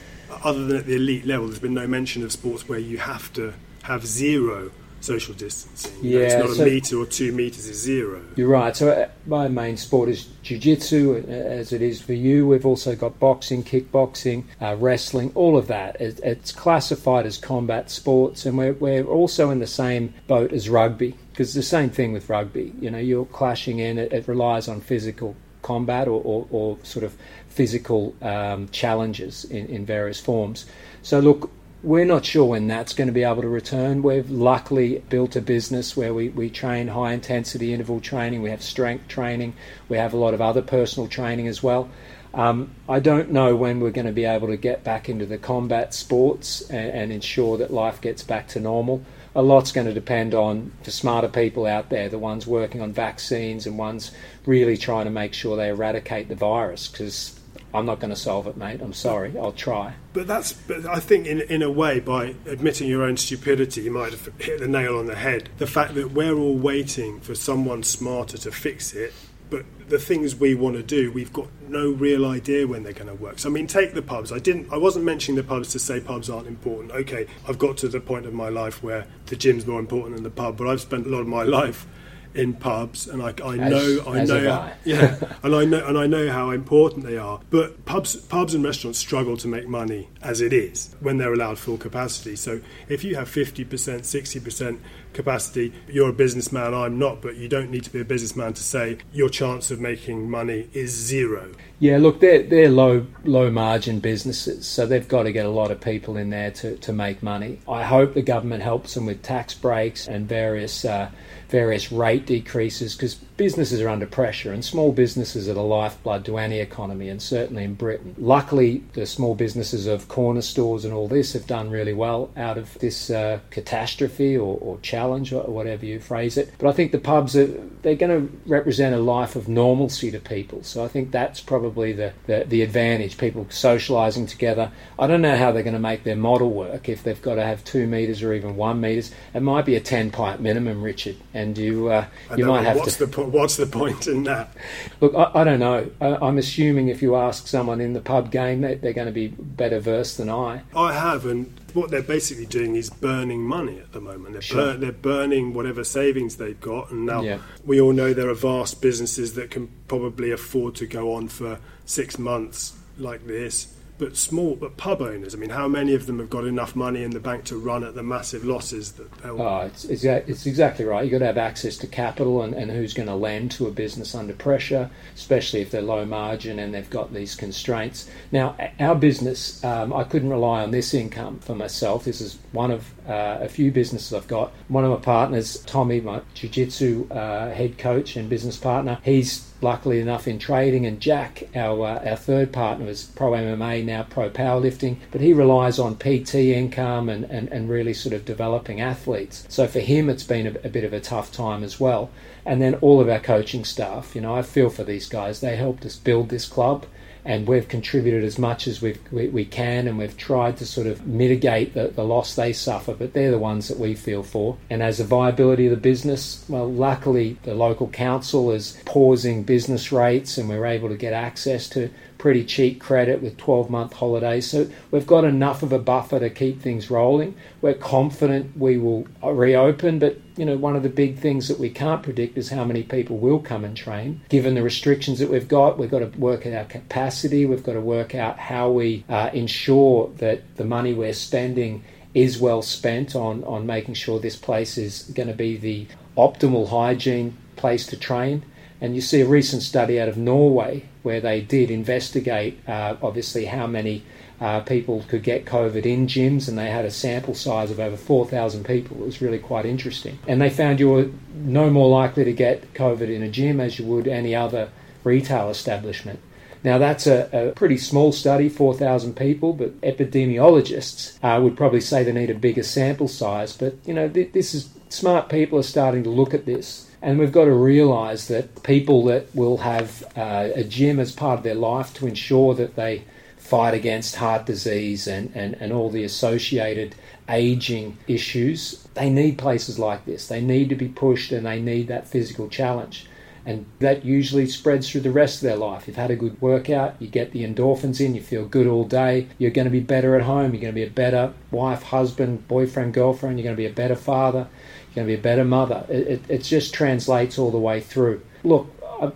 other 0.42 0.66
than 0.66 0.76
at 0.78 0.86
the 0.86 0.96
elite 0.96 1.26
level, 1.26 1.46
there's 1.46 1.58
been 1.58 1.74
no 1.74 1.86
mention 1.86 2.22
of 2.22 2.32
sports 2.32 2.68
where 2.68 2.78
you 2.78 2.98
have 2.98 3.32
to 3.34 3.54
have 3.82 4.06
zero 4.06 4.70
social 5.04 5.34
distancing. 5.34 5.92
Yeah, 6.02 6.20
it's 6.20 6.34
not 6.34 6.56
so 6.56 6.62
a 6.62 6.66
metre 6.66 6.96
or 6.96 7.06
two 7.06 7.32
metres, 7.32 7.68
is 7.68 7.78
zero. 7.78 8.22
You're 8.36 8.48
right. 8.48 8.74
So 8.74 8.90
uh, 8.90 9.08
my 9.26 9.48
main 9.48 9.76
sport 9.76 10.08
is 10.08 10.24
jiu-jitsu, 10.42 11.24
uh, 11.28 11.30
as 11.30 11.72
it 11.72 11.82
is 11.82 12.00
for 12.00 12.14
you. 12.14 12.46
We've 12.46 12.66
also 12.66 12.96
got 12.96 13.18
boxing, 13.20 13.62
kickboxing, 13.62 14.44
uh, 14.60 14.76
wrestling, 14.78 15.30
all 15.34 15.56
of 15.56 15.66
that. 15.66 16.00
It, 16.00 16.20
it's 16.22 16.52
classified 16.52 17.26
as 17.26 17.36
combat 17.36 17.90
sports, 17.90 18.46
and 18.46 18.56
we're, 18.56 18.72
we're 18.72 19.04
also 19.04 19.50
in 19.50 19.60
the 19.60 19.66
same 19.66 20.14
boat 20.26 20.52
as 20.52 20.68
rugby 20.68 21.14
because 21.30 21.52
the 21.52 21.62
same 21.62 21.90
thing 21.90 22.12
with 22.12 22.30
rugby. 22.30 22.72
You 22.80 22.90
know, 22.90 22.98
you're 22.98 23.26
clashing 23.26 23.78
in. 23.80 23.98
It, 23.98 24.12
it 24.12 24.26
relies 24.26 24.68
on 24.68 24.80
physical 24.80 25.36
combat 25.62 26.08
or, 26.08 26.20
or, 26.24 26.46
or 26.50 26.78
sort 26.82 27.04
of 27.04 27.16
physical 27.48 28.14
um, 28.22 28.68
challenges 28.68 29.44
in, 29.46 29.66
in 29.66 29.86
various 29.86 30.20
forms. 30.20 30.66
So 31.02 31.20
look, 31.20 31.50
we're 31.84 32.06
not 32.06 32.24
sure 32.24 32.46
when 32.46 32.66
that's 32.66 32.94
going 32.94 33.08
to 33.08 33.12
be 33.12 33.22
able 33.22 33.42
to 33.42 33.48
return. 33.48 34.02
We've 34.02 34.30
luckily 34.30 35.04
built 35.10 35.36
a 35.36 35.40
business 35.42 35.96
where 35.96 36.14
we, 36.14 36.30
we 36.30 36.48
train 36.48 36.88
high 36.88 37.12
intensity 37.12 37.72
interval 37.74 38.00
training, 38.00 38.42
we 38.42 38.50
have 38.50 38.62
strength 38.62 39.06
training, 39.06 39.54
we 39.88 39.98
have 39.98 40.14
a 40.14 40.16
lot 40.16 40.34
of 40.34 40.40
other 40.40 40.62
personal 40.62 41.08
training 41.08 41.46
as 41.46 41.62
well. 41.62 41.90
Um, 42.32 42.74
I 42.88 42.98
don't 42.98 43.30
know 43.30 43.54
when 43.54 43.78
we're 43.78 43.90
going 43.90 44.06
to 44.06 44.12
be 44.12 44.24
able 44.24 44.48
to 44.48 44.56
get 44.56 44.82
back 44.82 45.08
into 45.08 45.26
the 45.26 45.38
combat 45.38 45.94
sports 45.94 46.62
and, 46.70 46.90
and 46.90 47.12
ensure 47.12 47.58
that 47.58 47.72
life 47.72 48.00
gets 48.00 48.24
back 48.24 48.48
to 48.48 48.60
normal 48.60 49.04
a 49.34 49.42
lot's 49.42 49.72
going 49.72 49.86
to 49.86 49.92
depend 49.92 50.32
on 50.34 50.72
the 50.84 50.90
smarter 50.90 51.28
people 51.28 51.66
out 51.66 51.90
there, 51.90 52.08
the 52.08 52.18
ones 52.18 52.46
working 52.46 52.80
on 52.80 52.92
vaccines 52.92 53.66
and 53.66 53.76
ones 53.76 54.12
really 54.46 54.76
trying 54.76 55.06
to 55.06 55.10
make 55.10 55.34
sure 55.34 55.56
they 55.56 55.70
eradicate 55.70 56.28
the 56.28 56.36
virus 56.36 56.88
because 56.88 57.38
I'm 57.74 57.86
not 57.86 57.98
going 57.98 58.10
to 58.10 58.16
solve 58.16 58.46
it, 58.46 58.56
mate. 58.56 58.80
I'm 58.80 58.92
sorry. 58.92 59.36
I'll 59.36 59.52
try. 59.52 59.94
But 60.12 60.28
that's, 60.28 60.52
but 60.52 60.86
I 60.86 61.00
think, 61.00 61.26
in 61.26 61.40
in 61.40 61.60
a 61.60 61.70
way, 61.70 61.98
by 61.98 62.36
admitting 62.46 62.88
your 62.88 63.02
own 63.02 63.16
stupidity, 63.16 63.82
you 63.82 63.90
might 63.90 64.12
have 64.12 64.30
hit 64.38 64.60
the 64.60 64.68
nail 64.68 64.96
on 64.96 65.06
the 65.06 65.16
head. 65.16 65.48
The 65.58 65.66
fact 65.66 65.94
that 65.94 66.12
we're 66.12 66.36
all 66.36 66.56
waiting 66.56 67.18
for 67.20 67.34
someone 67.34 67.82
smarter 67.82 68.38
to 68.38 68.52
fix 68.52 68.94
it, 68.94 69.12
but 69.50 69.66
the 69.88 69.98
things 69.98 70.36
we 70.36 70.54
want 70.54 70.76
to 70.76 70.84
do, 70.84 71.10
we've 71.10 71.32
got 71.32 71.48
no 71.68 71.90
real 71.90 72.24
idea 72.26 72.66
when 72.66 72.84
they're 72.84 72.92
going 72.92 73.08
to 73.08 73.14
work. 73.14 73.40
So 73.40 73.48
I 73.48 73.52
mean, 73.52 73.66
take 73.66 73.92
the 73.92 74.02
pubs. 74.02 74.30
I 74.30 74.38
didn't. 74.38 74.72
I 74.72 74.76
wasn't 74.76 75.04
mentioning 75.04 75.36
the 75.36 75.42
pubs 75.42 75.72
to 75.72 75.80
say 75.80 76.00
pubs 76.00 76.30
aren't 76.30 76.46
important. 76.46 76.92
Okay, 76.92 77.26
I've 77.48 77.58
got 77.58 77.76
to 77.78 77.88
the 77.88 78.00
point 78.00 78.24
of 78.26 78.32
my 78.32 78.50
life 78.50 78.84
where 78.84 79.08
the 79.26 79.36
gym's 79.36 79.66
more 79.66 79.80
important 79.80 80.14
than 80.14 80.22
the 80.22 80.30
pub. 80.30 80.56
But 80.56 80.68
I've 80.68 80.80
spent 80.80 81.06
a 81.06 81.10
lot 81.10 81.22
of 81.22 81.26
my 81.26 81.42
life 81.60 81.88
in 82.34 82.54
pubs, 82.54 83.06
and 83.06 83.22
I, 83.22 83.32
I 83.44 83.56
know, 83.56 84.02
I 84.06 84.24
know, 84.24 84.50
I. 84.50 84.72
yeah, 84.84 85.16
and 85.42 85.54
I 85.54 85.64
know, 85.64 85.86
and 85.86 85.96
I 85.96 86.06
know 86.06 86.30
how 86.30 86.50
important 86.50 87.04
they 87.04 87.16
are. 87.16 87.40
But 87.50 87.84
pubs, 87.84 88.16
pubs 88.16 88.54
and 88.54 88.64
restaurants 88.64 88.98
struggle 88.98 89.36
to 89.38 89.48
make 89.48 89.68
money 89.68 90.08
as 90.20 90.40
it 90.40 90.52
is 90.52 90.94
when 91.00 91.18
they're 91.18 91.32
allowed 91.32 91.58
full 91.58 91.78
capacity. 91.78 92.36
So 92.36 92.60
if 92.88 93.04
you 93.04 93.14
have 93.14 93.28
fifty 93.28 93.64
percent, 93.64 94.04
sixty 94.04 94.40
percent 94.40 94.80
capacity, 95.12 95.72
you're 95.88 96.10
a 96.10 96.12
businessman. 96.12 96.74
I'm 96.74 96.98
not, 96.98 97.22
but 97.22 97.36
you 97.36 97.48
don't 97.48 97.70
need 97.70 97.84
to 97.84 97.90
be 97.90 98.00
a 98.00 98.04
businessman 98.04 98.52
to 98.54 98.62
say 98.62 98.98
your 99.12 99.28
chance 99.28 99.70
of 99.70 99.80
making 99.80 100.28
money 100.28 100.68
is 100.72 100.90
zero. 100.90 101.52
Yeah, 101.78 101.98
look, 101.98 102.20
they're 102.20 102.42
they're 102.42 102.70
low 102.70 103.06
low 103.24 103.50
margin 103.50 104.00
businesses, 104.00 104.66
so 104.66 104.86
they've 104.86 105.06
got 105.06 105.22
to 105.22 105.32
get 105.32 105.46
a 105.46 105.50
lot 105.50 105.70
of 105.70 105.80
people 105.80 106.16
in 106.16 106.30
there 106.30 106.50
to, 106.50 106.76
to 106.78 106.92
make 106.92 107.22
money. 107.22 107.60
I 107.68 107.84
hope 107.84 108.14
the 108.14 108.22
government 108.22 108.62
helps 108.62 108.94
them 108.94 109.06
with 109.06 109.22
tax 109.22 109.54
breaks 109.54 110.08
and 110.08 110.28
various. 110.28 110.84
Uh, 110.84 111.10
various 111.54 111.92
rate 111.92 112.26
decreases 112.26 112.96
because 112.96 113.14
businesses 113.36 113.80
are 113.80 113.88
under 113.88 114.06
pressure 114.06 114.52
and 114.52 114.64
small 114.64 114.92
businesses 114.92 115.48
are 115.48 115.54
the 115.54 115.62
lifeblood 115.62 116.24
to 116.24 116.38
any 116.38 116.60
economy 116.60 117.08
and 117.08 117.20
certainly 117.20 117.64
in 117.64 117.74
Britain. 117.74 118.14
Luckily, 118.18 118.82
the 118.92 119.06
small 119.06 119.34
businesses 119.34 119.86
of 119.86 120.08
corner 120.08 120.42
stores 120.42 120.84
and 120.84 120.94
all 120.94 121.08
this 121.08 121.32
have 121.32 121.46
done 121.46 121.70
really 121.70 121.92
well 121.92 122.30
out 122.36 122.58
of 122.58 122.78
this 122.78 123.10
uh, 123.10 123.40
catastrophe 123.50 124.36
or, 124.36 124.58
or, 124.60 124.78
challenge 124.80 125.32
or 125.32 125.42
whatever 125.44 125.86
you 125.86 125.98
phrase 125.98 126.36
it. 126.36 126.52
But 126.58 126.68
I 126.68 126.72
think 126.72 126.92
the 126.92 126.98
pubs 126.98 127.36
are 127.36 127.46
they're 127.82 127.94
going 127.94 128.28
to 128.28 128.40
represent 128.46 128.94
a 128.94 128.98
life 128.98 129.36
of 129.36 129.48
normalcy 129.48 130.10
to 130.10 130.20
people. 130.20 130.62
So 130.62 130.84
I 130.84 130.88
think 130.88 131.10
that's 131.10 131.40
probably 131.40 131.92
the, 131.92 132.12
the, 132.26 132.44
the 132.46 132.62
advantage. 132.62 133.18
People 133.18 133.44
socialising 133.46 134.28
together. 134.28 134.70
I 134.98 135.06
don't 135.06 135.22
know 135.22 135.36
how 135.36 135.52
they're 135.52 135.62
going 135.62 135.74
to 135.74 135.80
make 135.80 136.04
their 136.04 136.16
model 136.16 136.50
work 136.50 136.88
if 136.88 137.02
they've 137.02 137.20
got 137.20 137.36
to 137.36 137.44
have 137.44 137.64
two 137.64 137.86
metres 137.86 138.22
or 138.22 138.32
even 138.32 138.56
one 138.56 138.80
metres. 138.80 139.10
It 139.32 139.42
might 139.42 139.64
be 139.64 139.76
a 139.76 139.80
10 139.80 140.10
pipe 140.10 140.40
minimum, 140.40 140.82
Richard. 140.82 141.16
And 141.32 141.56
you 141.56 141.88
uh, 141.88 142.06
you 142.36 142.46
might 142.46 142.62
have 142.62 142.82
to. 142.84 143.23
What's 143.30 143.56
the 143.56 143.66
point 143.66 144.06
in 144.06 144.24
that? 144.24 144.54
Look, 145.00 145.14
I, 145.14 145.30
I 145.34 145.44
don't 145.44 145.60
know. 145.60 145.90
I, 146.00 146.28
am 146.28 146.38
assuming 146.38 146.88
if 146.88 147.02
you 147.02 147.16
ask 147.16 147.46
someone 147.46 147.80
in 147.80 147.92
the 147.92 148.00
pub 148.00 148.30
game, 148.30 148.60
they, 148.60 148.74
they're 148.76 148.92
going 148.92 149.06
to 149.06 149.12
be 149.12 149.28
better 149.28 149.80
versed 149.80 150.18
than 150.18 150.28
I. 150.28 150.62
I 150.74 150.92
have, 150.92 151.26
and 151.26 151.52
what 151.72 151.90
they're 151.90 152.02
basically 152.02 152.46
doing 152.46 152.76
is 152.76 152.90
burning 152.90 153.42
money 153.42 153.78
at 153.78 153.92
the 153.92 154.00
moment. 154.00 154.32
They're, 154.32 154.42
sure. 154.42 154.72
bur- 154.72 154.76
they're 154.76 154.92
burning 154.92 155.54
whatever 155.54 155.84
savings 155.84 156.36
they've 156.36 156.60
got, 156.60 156.90
and 156.90 157.06
now 157.06 157.22
yeah. 157.22 157.38
we 157.64 157.80
all 157.80 157.92
know 157.92 158.12
there 158.12 158.28
are 158.28 158.34
vast 158.34 158.80
businesses 158.80 159.34
that 159.34 159.50
can 159.50 159.70
probably 159.88 160.30
afford 160.30 160.74
to 160.76 160.86
go 160.86 161.14
on 161.14 161.28
for 161.28 161.58
six 161.84 162.18
months 162.18 162.74
like 162.96 163.26
this 163.26 163.73
but 163.96 164.16
small, 164.16 164.56
but 164.56 164.76
pub 164.76 165.00
owners. 165.00 165.34
I 165.34 165.38
mean, 165.38 165.50
how 165.50 165.68
many 165.68 165.94
of 165.94 166.06
them 166.06 166.18
have 166.18 166.30
got 166.30 166.44
enough 166.44 166.74
money 166.74 167.02
in 167.02 167.10
the 167.10 167.20
bank 167.20 167.44
to 167.44 167.56
run 167.56 167.84
at 167.84 167.94
the 167.94 168.02
massive 168.02 168.44
losses 168.44 168.92
that 168.92 169.12
they'll? 169.18 169.40
Oh, 169.40 169.60
it's, 169.60 169.84
it's, 169.84 170.46
exactly 170.46 170.84
right. 170.84 171.04
You've 171.04 171.12
got 171.12 171.18
to 171.20 171.26
have 171.26 171.38
access 171.38 171.76
to 171.78 171.86
capital, 171.86 172.42
and, 172.42 172.54
and 172.54 172.70
who's 172.70 172.92
going 172.92 173.08
to 173.08 173.14
lend 173.14 173.52
to 173.52 173.66
a 173.66 173.70
business 173.70 174.14
under 174.14 174.32
pressure, 174.32 174.90
especially 175.14 175.60
if 175.60 175.70
they're 175.70 175.82
low 175.82 176.04
margin 176.04 176.58
and 176.58 176.74
they've 176.74 176.90
got 176.90 177.14
these 177.14 177.34
constraints. 177.34 178.10
Now, 178.32 178.56
our 178.80 178.96
business, 178.96 179.62
um, 179.64 179.92
I 179.92 180.04
couldn't 180.04 180.30
rely 180.30 180.62
on 180.62 180.70
this 180.72 180.92
income 180.92 181.38
for 181.38 181.54
myself. 181.54 182.04
This 182.04 182.20
is 182.20 182.38
one 182.52 182.70
of 182.70 182.92
uh, 183.08 183.38
a 183.40 183.48
few 183.48 183.70
businesses 183.70 184.12
I've 184.12 184.28
got. 184.28 184.52
One 184.68 184.84
of 184.84 184.90
my 184.90 185.04
partners, 185.04 185.62
Tommy, 185.66 186.00
my 186.00 186.20
jiu-jitsu 186.34 187.08
uh, 187.10 187.50
head 187.50 187.78
coach 187.78 188.16
and 188.16 188.28
business 188.28 188.56
partner, 188.56 188.98
he's 189.04 189.48
luckily 189.64 189.98
enough 189.98 190.28
in 190.28 190.38
trading, 190.38 190.86
and 190.86 191.00
Jack, 191.00 191.48
our 191.56 191.84
uh, 191.84 192.10
our 192.10 192.16
third 192.16 192.52
partner, 192.52 192.86
is 192.86 193.02
pro 193.02 193.32
MMA 193.32 193.84
now, 193.84 194.04
pro 194.04 194.30
powerlifting, 194.30 194.98
but 195.10 195.20
he 195.20 195.32
relies 195.32 195.80
on 195.80 195.96
PT 195.96 196.34
income 196.36 197.08
and, 197.08 197.24
and, 197.24 197.48
and 197.48 197.68
really 197.68 197.94
sort 197.94 198.12
of 198.12 198.24
developing 198.24 198.80
athletes. 198.80 199.44
So 199.48 199.66
for 199.66 199.80
him, 199.80 200.08
it's 200.08 200.22
been 200.22 200.46
a, 200.46 200.54
a 200.62 200.68
bit 200.68 200.84
of 200.84 200.92
a 200.92 201.00
tough 201.00 201.32
time 201.32 201.64
as 201.64 201.80
well. 201.80 202.10
And 202.46 202.62
then 202.62 202.74
all 202.76 203.00
of 203.00 203.08
our 203.08 203.18
coaching 203.18 203.64
staff, 203.64 204.14
you 204.14 204.20
know, 204.20 204.34
I 204.34 204.42
feel 204.42 204.70
for 204.70 204.84
these 204.84 205.08
guys. 205.08 205.40
They 205.40 205.56
helped 205.56 205.84
us 205.84 205.96
build 205.96 206.28
this 206.28 206.46
club 206.46 206.86
and 207.24 207.46
we've 207.46 207.68
contributed 207.68 208.24
as 208.24 208.38
much 208.38 208.66
as 208.66 208.82
we 208.82 208.96
we, 209.10 209.44
can, 209.44 209.88
and 209.88 209.98
we've 209.98 210.16
tried 210.16 210.56
to 210.58 210.66
sort 210.66 210.86
of 210.86 211.06
mitigate 211.06 211.74
the, 211.74 211.88
the 211.88 212.04
loss 212.04 212.34
they 212.34 212.52
suffer, 212.52 212.94
but 212.94 213.12
they're 213.12 213.30
the 213.30 213.38
ones 213.38 213.68
that 213.68 213.78
we 213.78 213.94
feel 213.94 214.22
for. 214.22 214.56
And 214.68 214.82
as 214.82 214.98
the 214.98 215.04
viability 215.04 215.66
of 215.66 215.70
the 215.70 215.76
business, 215.76 216.44
well, 216.48 216.70
luckily 216.70 217.38
the 217.44 217.54
local 217.54 217.88
council 217.88 218.50
is 218.50 218.78
pausing 218.84 219.42
business 219.42 219.92
rates, 219.92 220.36
and 220.36 220.48
we're 220.48 220.66
able 220.66 220.88
to 220.88 220.96
get 220.96 221.12
access 221.12 221.68
to 221.70 221.90
pretty 222.24 222.42
cheap 222.42 222.80
credit 222.80 223.20
with 223.20 223.36
12 223.36 223.68
month 223.68 223.92
holidays. 223.92 224.48
So 224.48 224.66
we've 224.90 225.06
got 225.06 225.24
enough 225.24 225.62
of 225.62 225.74
a 225.74 225.78
buffer 225.78 226.18
to 226.18 226.30
keep 226.30 226.62
things 226.62 226.90
rolling. 226.90 227.36
We're 227.60 227.74
confident 227.74 228.56
we 228.56 228.78
will 228.78 229.06
reopen, 229.22 229.98
but 229.98 230.18
you 230.38 230.46
know, 230.46 230.56
one 230.56 230.74
of 230.74 230.82
the 230.82 230.88
big 230.88 231.18
things 231.18 231.48
that 231.48 231.58
we 231.58 231.68
can't 231.68 232.02
predict 232.02 232.38
is 232.38 232.48
how 232.48 232.64
many 232.64 232.82
people 232.82 233.18
will 233.18 233.40
come 233.40 233.62
and 233.62 233.76
train. 233.76 234.22
Given 234.30 234.54
the 234.54 234.62
restrictions 234.62 235.18
that 235.18 235.28
we've 235.28 235.46
got, 235.46 235.76
we've 235.76 235.90
got 235.90 235.98
to 235.98 236.18
work 236.18 236.46
out 236.46 236.54
our 236.54 236.64
capacity, 236.64 237.44
we've 237.44 237.62
got 237.62 237.74
to 237.74 237.82
work 237.82 238.14
out 238.14 238.38
how 238.38 238.70
we 238.70 239.04
uh, 239.10 239.28
ensure 239.34 240.10
that 240.16 240.56
the 240.56 240.64
money 240.64 240.94
we're 240.94 241.12
spending 241.12 241.84
is 242.14 242.38
well 242.38 242.62
spent 242.62 243.14
on, 243.14 243.44
on 243.44 243.66
making 243.66 243.92
sure 243.92 244.18
this 244.18 244.36
place 244.36 244.78
is 244.78 245.02
going 245.14 245.28
to 245.28 245.34
be 245.34 245.58
the 245.58 245.86
optimal 246.16 246.70
hygiene 246.70 247.36
place 247.56 247.84
to 247.88 247.98
train. 247.98 248.42
And 248.84 248.94
you 248.94 249.00
see 249.00 249.22
a 249.22 249.26
recent 249.26 249.62
study 249.62 249.98
out 249.98 250.08
of 250.10 250.18
Norway 250.18 250.84
where 251.02 251.18
they 251.18 251.40
did 251.40 251.70
investigate, 251.70 252.60
uh, 252.68 252.96
obviously, 253.02 253.46
how 253.46 253.66
many 253.66 254.04
uh, 254.42 254.60
people 254.60 255.02
could 255.08 255.22
get 255.22 255.46
COVID 255.46 255.86
in 255.86 256.06
gyms, 256.06 256.48
and 256.48 256.58
they 256.58 256.68
had 256.68 256.84
a 256.84 256.90
sample 256.90 257.32
size 257.32 257.70
of 257.70 257.80
over 257.80 257.96
4,000 257.96 258.62
people. 258.62 258.98
It 258.98 259.06
was 259.06 259.22
really 259.22 259.38
quite 259.38 259.64
interesting. 259.64 260.18
And 260.28 260.38
they 260.38 260.50
found 260.50 260.80
you 260.80 260.90
were 260.90 261.10
no 261.34 261.70
more 261.70 261.88
likely 261.88 262.24
to 262.24 262.32
get 262.34 262.74
COVID 262.74 263.08
in 263.08 263.22
a 263.22 263.30
gym 263.30 263.58
as 263.58 263.78
you 263.78 263.86
would 263.86 264.06
any 264.06 264.34
other 264.34 264.68
retail 265.02 265.48
establishment. 265.48 266.20
Now, 266.62 266.76
that's 266.76 267.06
a, 267.06 267.30
a 267.32 267.52
pretty 267.52 267.78
small 267.78 268.12
study, 268.12 268.50
4,000 268.50 269.16
people, 269.16 269.54
but 269.54 269.80
epidemiologists 269.80 271.18
uh, 271.22 271.40
would 271.40 271.56
probably 271.56 271.80
say 271.80 272.04
they 272.04 272.12
need 272.12 272.28
a 272.28 272.34
bigger 272.34 272.62
sample 272.62 273.08
size. 273.08 273.56
But, 273.56 273.76
you 273.86 273.94
know, 273.94 274.10
th- 274.10 274.32
this 274.32 274.52
is 274.52 274.68
smart 274.90 275.30
people 275.30 275.58
are 275.58 275.62
starting 275.62 276.04
to 276.04 276.10
look 276.10 276.34
at 276.34 276.44
this. 276.44 276.90
And 277.04 277.18
we've 277.18 277.32
got 277.32 277.44
to 277.44 277.52
realise 277.52 278.28
that 278.28 278.62
people 278.62 279.04
that 279.04 279.26
will 279.34 279.58
have 279.58 280.04
uh, 280.16 280.48
a 280.54 280.64
gym 280.64 280.98
as 280.98 281.12
part 281.12 281.36
of 281.38 281.44
their 281.44 281.54
life 281.54 281.92
to 281.94 282.06
ensure 282.06 282.54
that 282.54 282.76
they 282.76 283.04
fight 283.36 283.74
against 283.74 284.16
heart 284.16 284.46
disease 284.46 285.06
and, 285.06 285.30
and, 285.34 285.54
and 285.60 285.70
all 285.70 285.90
the 285.90 286.02
associated 286.02 286.94
aging 287.28 287.98
issues, 288.08 288.88
they 288.94 289.10
need 289.10 289.36
places 289.36 289.78
like 289.78 290.06
this. 290.06 290.28
They 290.28 290.40
need 290.40 290.70
to 290.70 290.74
be 290.76 290.88
pushed 290.88 291.30
and 291.30 291.44
they 291.44 291.60
need 291.60 291.88
that 291.88 292.08
physical 292.08 292.48
challenge. 292.48 293.06
And 293.44 293.66
that 293.80 294.06
usually 294.06 294.46
spreads 294.46 294.88
through 294.88 295.02
the 295.02 295.10
rest 295.10 295.36
of 295.36 295.42
their 295.42 295.58
life. 295.58 295.86
You've 295.86 295.96
had 295.96 296.10
a 296.10 296.16
good 296.16 296.40
workout, 296.40 296.96
you 296.98 297.08
get 297.08 297.32
the 297.32 297.44
endorphins 297.44 298.00
in, 298.00 298.14
you 298.14 298.22
feel 298.22 298.46
good 298.46 298.66
all 298.66 298.84
day, 298.84 299.28
you're 299.36 299.50
going 299.50 299.66
to 299.66 299.70
be 299.70 299.80
better 299.80 300.16
at 300.16 300.22
home, 300.22 300.54
you're 300.54 300.62
going 300.62 300.72
to 300.72 300.80
be 300.80 300.82
a 300.82 300.90
better 300.90 301.34
wife, 301.50 301.82
husband, 301.82 302.48
boyfriend, 302.48 302.94
girlfriend, 302.94 303.38
you're 303.38 303.44
going 303.44 303.56
to 303.56 303.60
be 303.60 303.66
a 303.66 303.74
better 303.74 303.96
father, 303.96 304.48
going 304.94 305.06
to 305.06 305.10
be 305.12 305.18
a 305.18 305.22
better 305.22 305.44
mother. 305.44 305.84
It, 305.88 306.06
it, 306.06 306.22
it 306.28 306.42
just 306.42 306.72
translates 306.72 307.38
all 307.38 307.50
the 307.50 307.58
way 307.58 307.80
through. 307.80 308.22
Look, 308.42 308.68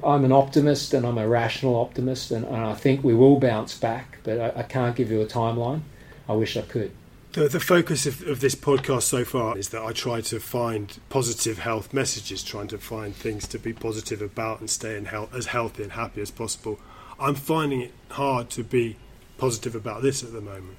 I'm 0.02 0.25
an 0.25 0.32
optimist 0.32 0.94
and 0.94 1.06
I'm 1.06 1.18
a 1.18 1.28
rational 1.28 1.76
optimist, 1.76 2.30
and, 2.30 2.44
and 2.44 2.56
I 2.56 2.75
think 2.75 3.04
we 3.04 3.14
will 3.14 3.38
bounce 3.38 3.76
back, 3.78 4.18
but 4.25 4.40
I, 4.40 4.61
I, 4.61 4.62
can't 4.62 4.97
give 4.97 5.11
you 5.11 5.20
a 5.20 5.26
timeline. 5.26 5.82
I 6.28 6.32
wish 6.32 6.56
I 6.56 6.62
could. 6.62 6.90
The, 7.32 7.49
the 7.49 7.61
focus 7.61 8.06
of, 8.06 8.26
of, 8.26 8.40
this 8.40 8.54
podcast 8.54 9.02
so 9.02 9.25
far 9.25 9.56
is 9.56 9.68
that 9.68 9.82
I 9.82 9.92
try 9.92 10.20
to 10.23 10.40
find 10.40 10.99
positive 11.11 11.58
health 11.58 11.92
messages, 11.92 12.42
trying 12.42 12.68
to 12.68 12.78
find 12.78 13.14
things 13.14 13.47
to 13.49 13.58
be 13.58 13.73
positive 13.73 14.23
about 14.23 14.61
and 14.61 14.68
stay 14.68 14.97
in 14.97 15.06
health, 15.06 15.35
as 15.35 15.47
healthy 15.47 15.82
and 15.82 15.92
happy 15.92 16.20
as 16.20 16.30
possible. 16.30 16.80
I'm 17.20 17.35
finding 17.35 17.82
it 17.82 17.92
hard 18.11 18.50
to 18.50 18.64
be 18.64 18.97
positive 19.37 19.75
about 19.75 20.02
this 20.02 20.23
at 20.23 20.32
the 20.32 20.40
moment. 20.40 20.78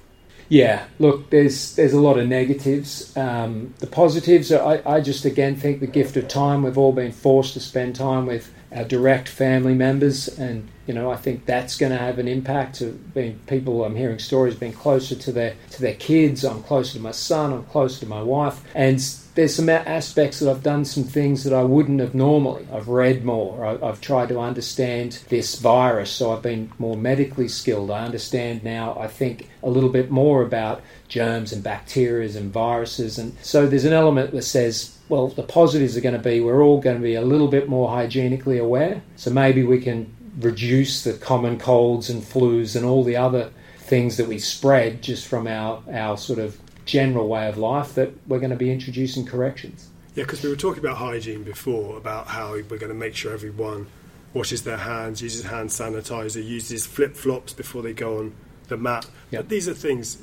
Yeah, 0.50 0.86
look, 0.98 1.30
there's 1.30 1.76
there's 1.76 1.92
a 1.92 2.00
lot 2.00 2.18
of 2.18 2.28
negatives. 2.28 3.16
Um, 3.16 3.72
the 3.78 3.86
positives, 3.86 4.52
are, 4.52 4.82
I, 4.84 4.96
I 4.96 5.00
just 5.00 5.24
again 5.24 5.56
think 5.56 5.80
the 5.80 5.86
gift 5.86 6.16
of 6.16 6.26
time. 6.26 6.64
We've 6.64 6.76
all 6.76 6.92
been 6.92 7.12
forced 7.12 7.54
to 7.54 7.60
spend 7.60 7.94
time 7.96 8.26
with 8.26 8.52
our 8.72 8.84
direct 8.84 9.28
family 9.28 9.74
members, 9.74 10.28
and 10.28 10.68
you 10.86 10.94
know 10.94 11.10
I 11.10 11.16
think 11.16 11.44
that's 11.44 11.76
going 11.76 11.92
to 11.92 11.98
have 11.98 12.18
an 12.18 12.28
impact. 12.28 12.80
Of 12.80 13.14
being 13.14 13.40
people, 13.46 13.84
I'm 13.84 13.96
hearing 13.96 14.18
stories 14.18 14.54
being 14.54 14.72
closer 14.72 15.16
to 15.16 15.32
their 15.32 15.54
to 15.70 15.80
their 15.80 15.94
kids. 15.94 16.44
I'm 16.44 16.62
closer 16.62 16.94
to 16.94 17.00
my 17.00 17.10
son. 17.10 17.52
I'm 17.52 17.64
closer 17.64 18.00
to 18.00 18.06
my 18.06 18.22
wife, 18.22 18.62
and 18.74 19.00
there's 19.34 19.54
some 19.54 19.68
aspects 19.68 20.38
that 20.38 20.50
I've 20.50 20.62
done 20.62 20.84
some 20.84 21.04
things 21.04 21.44
that 21.44 21.52
I 21.52 21.62
wouldn't 21.62 22.00
have 22.00 22.14
normally. 22.14 22.66
I've 22.72 22.88
read 22.88 23.24
more. 23.24 23.64
I've 23.64 24.00
tried 24.00 24.28
to 24.28 24.40
understand 24.40 25.24
this 25.28 25.58
virus, 25.58 26.10
so 26.10 26.32
I've 26.32 26.42
been 26.42 26.72
more 26.78 26.96
medically 26.96 27.48
skilled. 27.48 27.90
I 27.90 28.04
understand 28.04 28.62
now. 28.62 28.96
I 28.98 29.08
think 29.08 29.48
a 29.62 29.70
little 29.70 29.90
bit 29.90 30.10
more 30.10 30.42
about 30.42 30.82
germs 31.08 31.52
and 31.52 31.62
bacteria 31.62 32.38
and 32.38 32.52
viruses, 32.52 33.18
and 33.18 33.36
so 33.42 33.66
there's 33.66 33.84
an 33.84 33.92
element 33.92 34.30
that 34.30 34.42
says 34.42 34.96
well, 35.10 35.28
the 35.28 35.42
positives 35.42 35.96
are 35.96 36.00
going 36.00 36.14
to 36.14 36.20
be 36.20 36.40
we're 36.40 36.62
all 36.62 36.80
going 36.80 36.96
to 36.96 37.02
be 37.02 37.16
a 37.16 37.20
little 37.20 37.48
bit 37.48 37.68
more 37.68 37.90
hygienically 37.90 38.58
aware. 38.58 39.02
So 39.16 39.30
maybe 39.30 39.64
we 39.64 39.80
can 39.80 40.14
reduce 40.38 41.02
the 41.02 41.14
common 41.14 41.58
colds 41.58 42.08
and 42.08 42.22
flus 42.22 42.76
and 42.76 42.86
all 42.86 43.02
the 43.02 43.16
other 43.16 43.50
things 43.78 44.16
that 44.16 44.28
we 44.28 44.38
spread 44.38 45.02
just 45.02 45.26
from 45.26 45.48
our, 45.48 45.82
our 45.92 46.16
sort 46.16 46.38
of 46.38 46.58
general 46.86 47.28
way 47.28 47.48
of 47.48 47.58
life 47.58 47.94
that 47.96 48.12
we're 48.28 48.38
going 48.38 48.50
to 48.50 48.56
be 48.56 48.72
introducing 48.72 49.26
corrections. 49.26 49.88
Yeah, 50.14 50.24
because 50.24 50.42
we 50.44 50.48
were 50.48 50.56
talking 50.56 50.78
about 50.78 50.96
hygiene 50.96 51.42
before, 51.42 51.96
about 51.96 52.28
how 52.28 52.52
we're 52.52 52.62
going 52.62 52.88
to 52.88 52.94
make 52.94 53.16
sure 53.16 53.32
everyone 53.32 53.88
washes 54.32 54.62
their 54.62 54.76
hands, 54.76 55.22
uses 55.22 55.42
hand 55.42 55.70
sanitizer, 55.70 56.44
uses 56.44 56.86
flip 56.86 57.16
flops 57.16 57.52
before 57.52 57.82
they 57.82 57.92
go 57.92 58.18
on 58.18 58.32
the 58.68 58.76
mat. 58.76 59.06
Yep. 59.32 59.40
But 59.40 59.48
these 59.48 59.68
are 59.68 59.74
things 59.74 60.22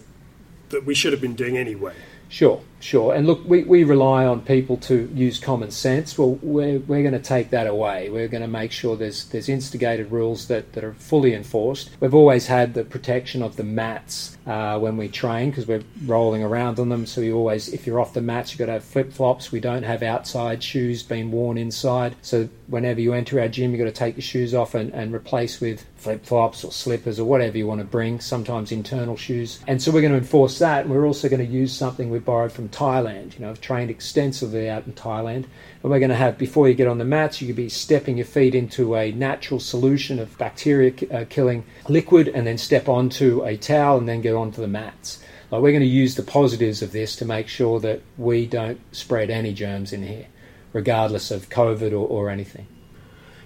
that 0.70 0.86
we 0.86 0.96
should 0.96 1.12
have 1.12 1.22
been 1.22 1.36
doing 1.36 1.58
anyway. 1.58 1.94
Sure, 2.29 2.62
sure. 2.79 3.13
And 3.13 3.27
look, 3.27 3.43
we, 3.46 3.63
we 3.63 3.84
rely 3.84 4.25
on 4.25 4.41
people 4.41 4.77
to 4.77 5.10
use 5.13 5.39
common 5.39 5.72
sense. 5.72 6.17
Well, 6.17 6.39
we're, 6.41 6.79
we're 6.79 7.01
going 7.01 7.13
to 7.13 7.19
take 7.19 7.50
that 7.51 7.67
away. 7.67 8.10
We're 8.10 8.27
going 8.27 8.41
to 8.41 8.48
make 8.48 8.72
sure 8.72 8.96
there's, 8.96 9.25
there's 9.25 9.50
instigated 9.50 10.12
rules 10.12 10.48
that, 10.48 10.74
that 10.74 10.84
are 10.84 10.93
fully 10.93 11.34
enforced. 11.34 11.89
We've 12.00 12.13
always 12.13 12.48
had 12.48 12.74
the 12.74 12.84
protection 12.84 13.41
of 13.41 13.55
the 13.55 13.63
mats 13.63 14.38
uh, 14.46 14.79
when 14.79 14.98
we 14.98 15.07
train 15.10 15.50
because 15.50 15.67
we're 15.67 15.84
rolling 16.05 16.43
around 16.43 16.79
on 16.79 16.89
them. 16.89 17.05
So 17.05 17.22
you 17.22 17.36
always, 17.36 17.69
if 17.69 17.86
you're 17.86 18.00
off 18.00 18.13
the 18.13 18.22
mats, 18.22 18.51
you've 18.51 18.60
got 18.60 18.67
to 18.67 18.74
have 18.74 18.84
flip 18.84 19.12
flops. 19.12 19.51
We 19.51 19.60
don't 19.60 19.84
have 19.84 20.03
outside 20.03 20.63
shoes 20.63 21.03
being 21.03 21.31
worn 21.31 21.57
inside. 21.57 22.15
So 22.22 22.48
whenever 22.67 23.01
you 23.01 23.13
enter 23.13 23.39
our 23.39 23.48
gym, 23.48 23.72
you've 23.72 23.79
got 23.79 23.86
to 23.86 23.91
take 23.91 24.15
your 24.15 24.22
shoes 24.22 24.53
off 24.53 24.75
and, 24.75 24.93
and 24.93 25.13
replace 25.13 25.60
with 25.60 25.86
flip 25.96 26.25
flops 26.25 26.63
or 26.63 26.72
slippers 26.72 27.19
or 27.19 27.25
whatever 27.25 27.57
you 27.57 27.67
want 27.67 27.79
to 27.79 27.86
bring, 27.86 28.19
sometimes 28.19 28.72
internal 28.72 29.17
shoes. 29.17 29.60
And 29.67 29.81
so 29.81 29.91
we're 29.91 30.01
going 30.01 30.13
to 30.13 30.17
enforce 30.17 30.60
that. 30.60 30.86
And 30.86 30.93
we're 30.93 31.05
also 31.07 31.27
going 31.27 31.46
to 31.46 31.51
use 31.51 31.74
something 31.74 32.10
we 32.10 32.19
borrowed 32.19 32.51
from 32.51 32.66
Thailand. 32.69 33.33
You 33.33 33.45
know, 33.45 33.50
I've 33.50 33.62
trained 33.62 33.89
extensively 33.89 34.69
out 34.69 34.86
in 34.86 34.93
Thailand. 34.93 35.45
And 35.83 35.91
we're 35.91 36.00
going 36.00 36.09
to 36.09 36.15
have, 36.15 36.38
before 36.38 36.67
you 36.67 36.74
get 36.74 36.88
on 36.88 36.97
the 36.97 37.05
mats, 37.05 37.41
you 37.41 37.47
could 37.47 37.55
be 37.55 37.69
stepping 37.69 38.17
your 38.17 38.25
feet 38.25 38.55
into 38.55 38.95
a 38.95 39.12
natural 39.12 39.59
solution 39.59 40.19
of 40.19 40.38
bacteria 40.38 40.93
uh, 41.12 41.25
killing 41.29 41.65
liquid 41.88 42.27
and 42.29 42.45
then 42.47 42.57
step 42.57 42.88
onto 42.88 43.43
a 43.43 43.57
towel 43.57 43.97
and 43.97 44.07
then 44.07 44.21
get 44.21 44.36
onto 44.36 44.62
the 44.62 44.67
mats. 44.67 45.19
Like 45.51 45.62
we're 45.62 45.71
going 45.71 45.81
to 45.81 45.88
use 45.88 46.15
the 46.15 46.24
positives 46.24 46.81
of 46.81 46.91
this 46.91 47.15
to 47.17 47.25
make 47.25 47.47
sure 47.47 47.79
that 47.79 48.01
we 48.17 48.45
don't 48.45 48.79
spread 48.93 49.29
any 49.29 49.53
germs 49.53 49.93
in 49.93 50.03
here, 50.03 50.27
regardless 50.74 51.31
of 51.31 51.50
COVID 51.50 51.91
or, 51.91 52.07
or 52.07 52.29
anything. 52.29 52.67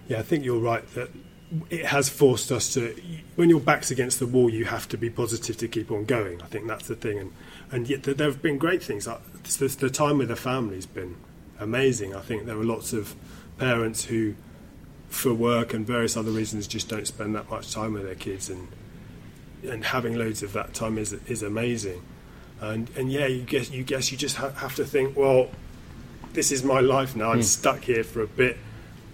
Yeah, 0.07 0.19
I 0.19 0.23
think 0.23 0.43
you're 0.43 0.59
right 0.59 0.85
that 0.95 1.09
it 1.69 1.85
has 1.85 2.09
forced 2.09 2.51
us 2.51 2.73
to 2.73 2.95
when 3.35 3.49
your 3.49 3.59
back's 3.59 3.91
against 3.91 4.19
the 4.19 4.27
wall 4.27 4.49
you 4.49 4.65
have 4.65 4.87
to 4.87 4.97
be 4.97 5.09
positive 5.09 5.57
to 5.57 5.67
keep 5.67 5.91
on 5.91 6.05
going 6.05 6.41
i 6.41 6.45
think 6.45 6.67
that's 6.67 6.87
the 6.87 6.95
thing 6.95 7.19
and 7.19 7.33
and 7.71 7.89
yet 7.89 8.03
there 8.03 8.27
have 8.27 8.41
been 8.41 8.57
great 8.57 8.83
things. 8.83 9.05
The, 9.05 9.67
the 9.67 9.89
time 9.89 10.17
with 10.17 10.27
the 10.27 10.35
family's 10.35 10.85
been 10.85 11.15
amazing. 11.59 12.15
I 12.15 12.19
think 12.19 12.45
there 12.45 12.57
are 12.57 12.65
lots 12.65 12.93
of 12.93 13.15
parents 13.57 14.05
who 14.05 14.35
for 15.09 15.33
work 15.33 15.73
and 15.73 15.85
various 15.85 16.15
other 16.15 16.31
reasons 16.31 16.67
just 16.67 16.87
don't 16.87 17.07
spend 17.07 17.35
that 17.35 17.49
much 17.49 17.71
time 17.73 17.93
with 17.93 18.03
their 18.03 18.15
kids 18.15 18.49
and 18.49 18.69
and 19.63 19.85
having 19.85 20.15
loads 20.15 20.41
of 20.41 20.53
that 20.53 20.73
time 20.73 20.97
is 20.97 21.13
is 21.27 21.43
amazing. 21.43 22.01
And 22.59 22.89
and 22.95 23.11
yeah 23.11 23.27
you 23.27 23.43
guess 23.43 23.69
you 23.71 23.83
guess 23.83 24.11
you 24.11 24.17
just 24.17 24.37
ha- 24.37 24.51
have 24.51 24.75
to 24.75 24.85
think 24.85 25.15
well 25.15 25.49
this 26.33 26.51
is 26.51 26.63
my 26.63 26.79
life 26.79 27.15
now. 27.15 27.31
I'm 27.31 27.39
mm. 27.39 27.43
stuck 27.43 27.83
here 27.83 28.03
for 28.03 28.21
a 28.21 28.27
bit. 28.27 28.57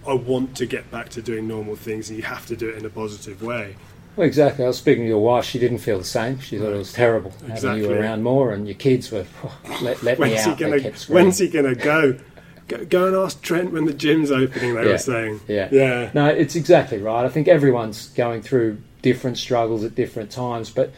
I 0.06 0.14
want 0.14 0.56
to 0.58 0.66
get 0.66 0.90
back 0.90 1.08
to 1.10 1.22
doing 1.22 1.48
normal 1.48 1.76
things, 1.76 2.08
and 2.08 2.16
you 2.16 2.24
have 2.24 2.46
to 2.46 2.56
do 2.56 2.68
it 2.68 2.78
in 2.78 2.86
a 2.86 2.90
positive 2.90 3.42
way. 3.42 3.76
Well, 4.18 4.26
exactly. 4.26 4.64
I 4.64 4.66
was 4.66 4.78
speaking 4.78 5.04
to 5.04 5.08
your 5.08 5.22
wife. 5.22 5.44
She 5.44 5.60
didn't 5.60 5.78
feel 5.78 5.98
the 5.98 6.04
same. 6.04 6.40
She 6.40 6.58
thought 6.58 6.72
it 6.72 6.76
was 6.76 6.92
terrible 6.92 7.30
exactly. 7.42 7.68
having 7.68 7.84
you 7.84 7.92
around 7.92 8.24
more, 8.24 8.52
and 8.52 8.66
your 8.66 8.74
kids 8.74 9.12
were 9.12 9.24
oh, 9.44 9.78
let, 9.80 10.02
let 10.02 10.18
me 10.18 10.36
out. 10.36 10.58
Gonna, 10.58 10.80
when's 11.06 11.38
he 11.38 11.46
going 11.46 11.66
to 11.66 11.76
go? 11.76 12.18
go? 12.66 12.84
Go 12.84 13.06
and 13.06 13.14
ask 13.14 13.40
Trent 13.42 13.70
when 13.70 13.84
the 13.84 13.94
gym's 13.94 14.32
opening. 14.32 14.74
They 14.74 14.86
yeah. 14.86 14.90
were 14.90 14.98
saying, 14.98 15.40
yeah, 15.46 15.68
yeah. 15.70 16.10
No, 16.14 16.26
it's 16.26 16.56
exactly 16.56 16.98
right. 16.98 17.24
I 17.24 17.28
think 17.28 17.46
everyone's 17.46 18.08
going 18.08 18.42
through 18.42 18.78
different 19.02 19.38
struggles 19.38 19.84
at 19.84 19.94
different 19.94 20.32
times, 20.32 20.68
but 20.68 20.92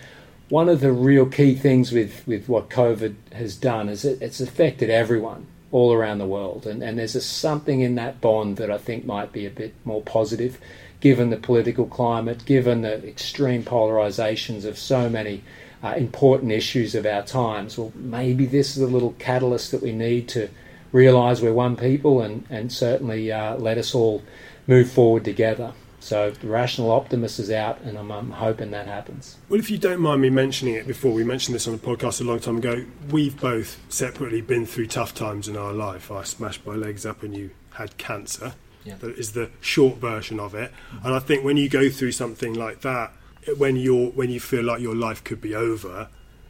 one 0.49 0.71
of 0.71 0.81
the 0.81 0.91
real 0.91 1.27
key 1.27 1.55
things 1.55 1.93
with, 1.93 2.27
with 2.27 2.49
what 2.49 2.71
COVID 2.71 3.17
has 3.35 3.55
done 3.55 3.91
is 3.91 4.03
it, 4.07 4.23
it's 4.23 4.41
affected 4.41 4.89
everyone 4.89 5.47
all 5.73 5.93
around 5.93 6.19
the 6.19 6.27
world. 6.27 6.67
And, 6.67 6.83
and 6.83 6.99
there's 6.99 7.15
a, 7.15 7.21
something 7.21 7.83
in 7.83 7.97
that 7.97 8.23
bond 8.23 8.57
that 8.57 8.71
I 8.71 8.79
think 8.79 9.05
might 9.05 9.31
be 9.31 9.45
a 9.45 9.51
bit 9.51 9.75
more 9.85 10.01
positive, 10.01 10.59
given 11.01 11.31
the 11.31 11.37
political 11.37 11.87
climate, 11.87 12.45
given 12.45 12.83
the 12.83 13.07
extreme 13.07 13.63
polarizations 13.63 14.65
of 14.65 14.79
so 14.79 15.09
many 15.09 15.43
uh, 15.83 15.95
important 15.97 16.53
issues 16.53 16.95
of 16.95 17.07
our 17.07 17.23
times. 17.23 17.79
Well, 17.79 17.93
maybe 17.95 18.47
this 18.47 18.77
is 18.77 18.83
a 18.83 18.87
little 18.87 19.15
catalyst 19.19 19.71
that 19.71 19.83
we 19.83 19.93
need 19.93 20.29
to 20.31 20.49
realize 20.93 21.41
we're 21.41 21.55
one 21.55 21.77
people 21.77 22.21
and, 22.21 22.45
and 22.51 22.73
certainly 22.73 23.33
uh, 23.33 23.57
let 23.57 23.79
us 23.79 23.95
all 23.95 24.23
move 24.67 24.91
forward 24.91 25.25
together. 25.25 25.73
So 26.01 26.31
the 26.31 26.49
rational 26.49 26.91
optimist 26.91 27.39
is 27.39 27.51
out, 27.51 27.79
and 27.83 27.99
I'm, 27.99 28.11
I'm, 28.11 28.31
hoping 28.31 28.71
that 28.71 28.87
happens. 28.87 29.37
Well, 29.51 29.61
if 29.61 29.71
you 29.71 29.77
don't 29.77 30.01
mind 30.01 30.23
me 30.23 30.31
mentioning 30.31 30.75
it 30.75 30.87
before, 30.87 31.13
we 31.13 31.25
mentioned 31.25 31.55
this 31.55 31.69
on 31.69 31.75
a 31.75 31.79
podcast 31.79 32.23
a 32.23 32.25
long 32.25 32.41
time 32.41 32.57
ago. 32.57 32.87
We've 33.11 33.39
both 33.39 33.79
separately 33.91 34.41
been 34.41 34.65
through 34.65 34.87
tough 34.87 35.15
times 35.15 35.47
in 35.47 35.59
our 35.59 35.75
life. 35.75 36.11
I 36.11 36.23
smashed 36.23 36.67
my 36.67 36.75
legs 36.75 37.05
up, 37.05 37.23
and 37.23 37.37
you 37.37 37.51
had 37.73 37.99
cancer. 37.99 38.55
Yeah. 38.85 38.95
That 38.97 39.19
is 39.19 39.33
the 39.33 39.51
short 39.61 39.99
version 39.99 40.41
of 40.41 40.55
it. 40.55 40.71
Mm-hmm. 40.71 41.07
And 41.07 41.15
I 41.15 41.19
think 41.19 41.45
when 41.45 41.57
you 41.57 41.69
go 41.69 41.91
through 41.91 42.13
something 42.13 42.55
like 42.55 42.81
that, 42.81 43.13
when 43.57 43.77
you're 43.77 44.11
when 44.11 44.31
you 44.31 44.41
feel 44.41 44.65
like 44.65 44.81
your 44.81 44.95
life 44.95 45.23
could 45.25 45.41
be 45.41 45.55
over, 45.55 46.09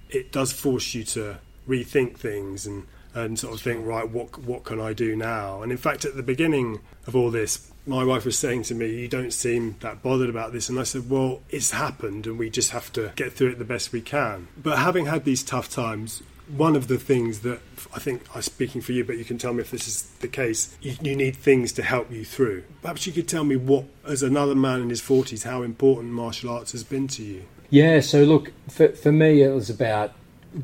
it 0.09 0.33
does 0.33 0.53
force 0.53 0.95
you 0.95 1.05
to 1.05 1.39
rethink 1.69 2.17
things 2.17 2.67
and 2.67 2.87
and 3.15 3.39
sort 3.39 3.55
of 3.55 3.61
think, 3.61 3.85
right, 3.85 4.09
what 4.09 4.39
what 4.39 4.65
can 4.65 4.81
I 4.81 4.93
do 4.93 5.17
now? 5.17 5.63
And 5.63 5.73
in 5.73 5.79
fact, 5.79 6.05
at 6.05 6.17
the 6.17 6.23
beginning 6.23 6.81
of 7.07 7.17
all 7.17 7.31
this, 7.31 7.71
my 7.87 8.05
wife 8.05 8.25
was 8.25 8.39
saying 8.39 8.65
to 8.65 8.75
me, 8.75 9.01
"You 9.01 9.09
don't 9.09 9.33
seem 9.33 9.77
that 9.81 10.03
bothered 10.03 10.31
about 10.31 10.53
this," 10.53 10.69
and 10.69 10.79
I 10.79 10.85
said, 10.85 11.11
"Well, 11.11 11.43
it's 11.49 11.73
happened, 11.73 12.27
and 12.27 12.39
we 12.39 12.51
just 12.51 12.71
have 12.71 12.93
to 12.93 13.13
get 13.17 13.33
through 13.33 13.51
it 13.51 13.59
the 13.59 13.65
best 13.65 13.93
we 13.93 14.01
can." 14.01 14.49
But 14.57 14.79
having 14.79 15.07
had 15.07 15.25
these 15.25 15.43
tough 15.43 15.69
times, 15.69 16.23
one 16.57 16.77
of 16.77 16.89
the 16.89 16.99
things 16.99 17.41
that 17.41 17.61
I 17.95 17.99
think 17.99 18.23
I'm 18.35 18.43
speaking 18.43 18.81
for 18.81 18.93
you, 18.93 19.05
but 19.05 19.19
you 19.19 19.25
can 19.25 19.39
tell 19.39 19.53
me 19.53 19.61
if 19.61 19.71
this 19.71 19.87
is 19.87 20.03
the 20.21 20.29
case. 20.29 20.77
You, 20.81 20.97
you, 21.01 21.17
need 21.17 21.37
things 21.37 21.73
to 21.73 21.83
help 21.83 22.11
you 22.11 22.25
through. 22.25 22.65
Perhaps 22.83 23.07
you 23.07 23.13
could 23.13 23.29
tell 23.29 23.45
me 23.45 23.57
what, 23.57 23.85
as 24.05 24.23
another 24.23 24.55
man 24.55 24.81
in 24.81 24.91
his 24.91 25.01
40s, 25.01 25.45
how 25.45 25.63
important 25.63 26.13
martial 26.13 26.51
arts 26.51 26.73
has 26.73 26.85
been 26.85 27.09
to 27.09 27.23
you. 27.23 27.45
Yeah, 27.71 28.01
so 28.01 28.25
look, 28.25 28.53
for, 28.69 28.89
for 28.89 29.13
me, 29.13 29.43
it 29.43 29.53
was 29.53 29.71
about 29.71 30.13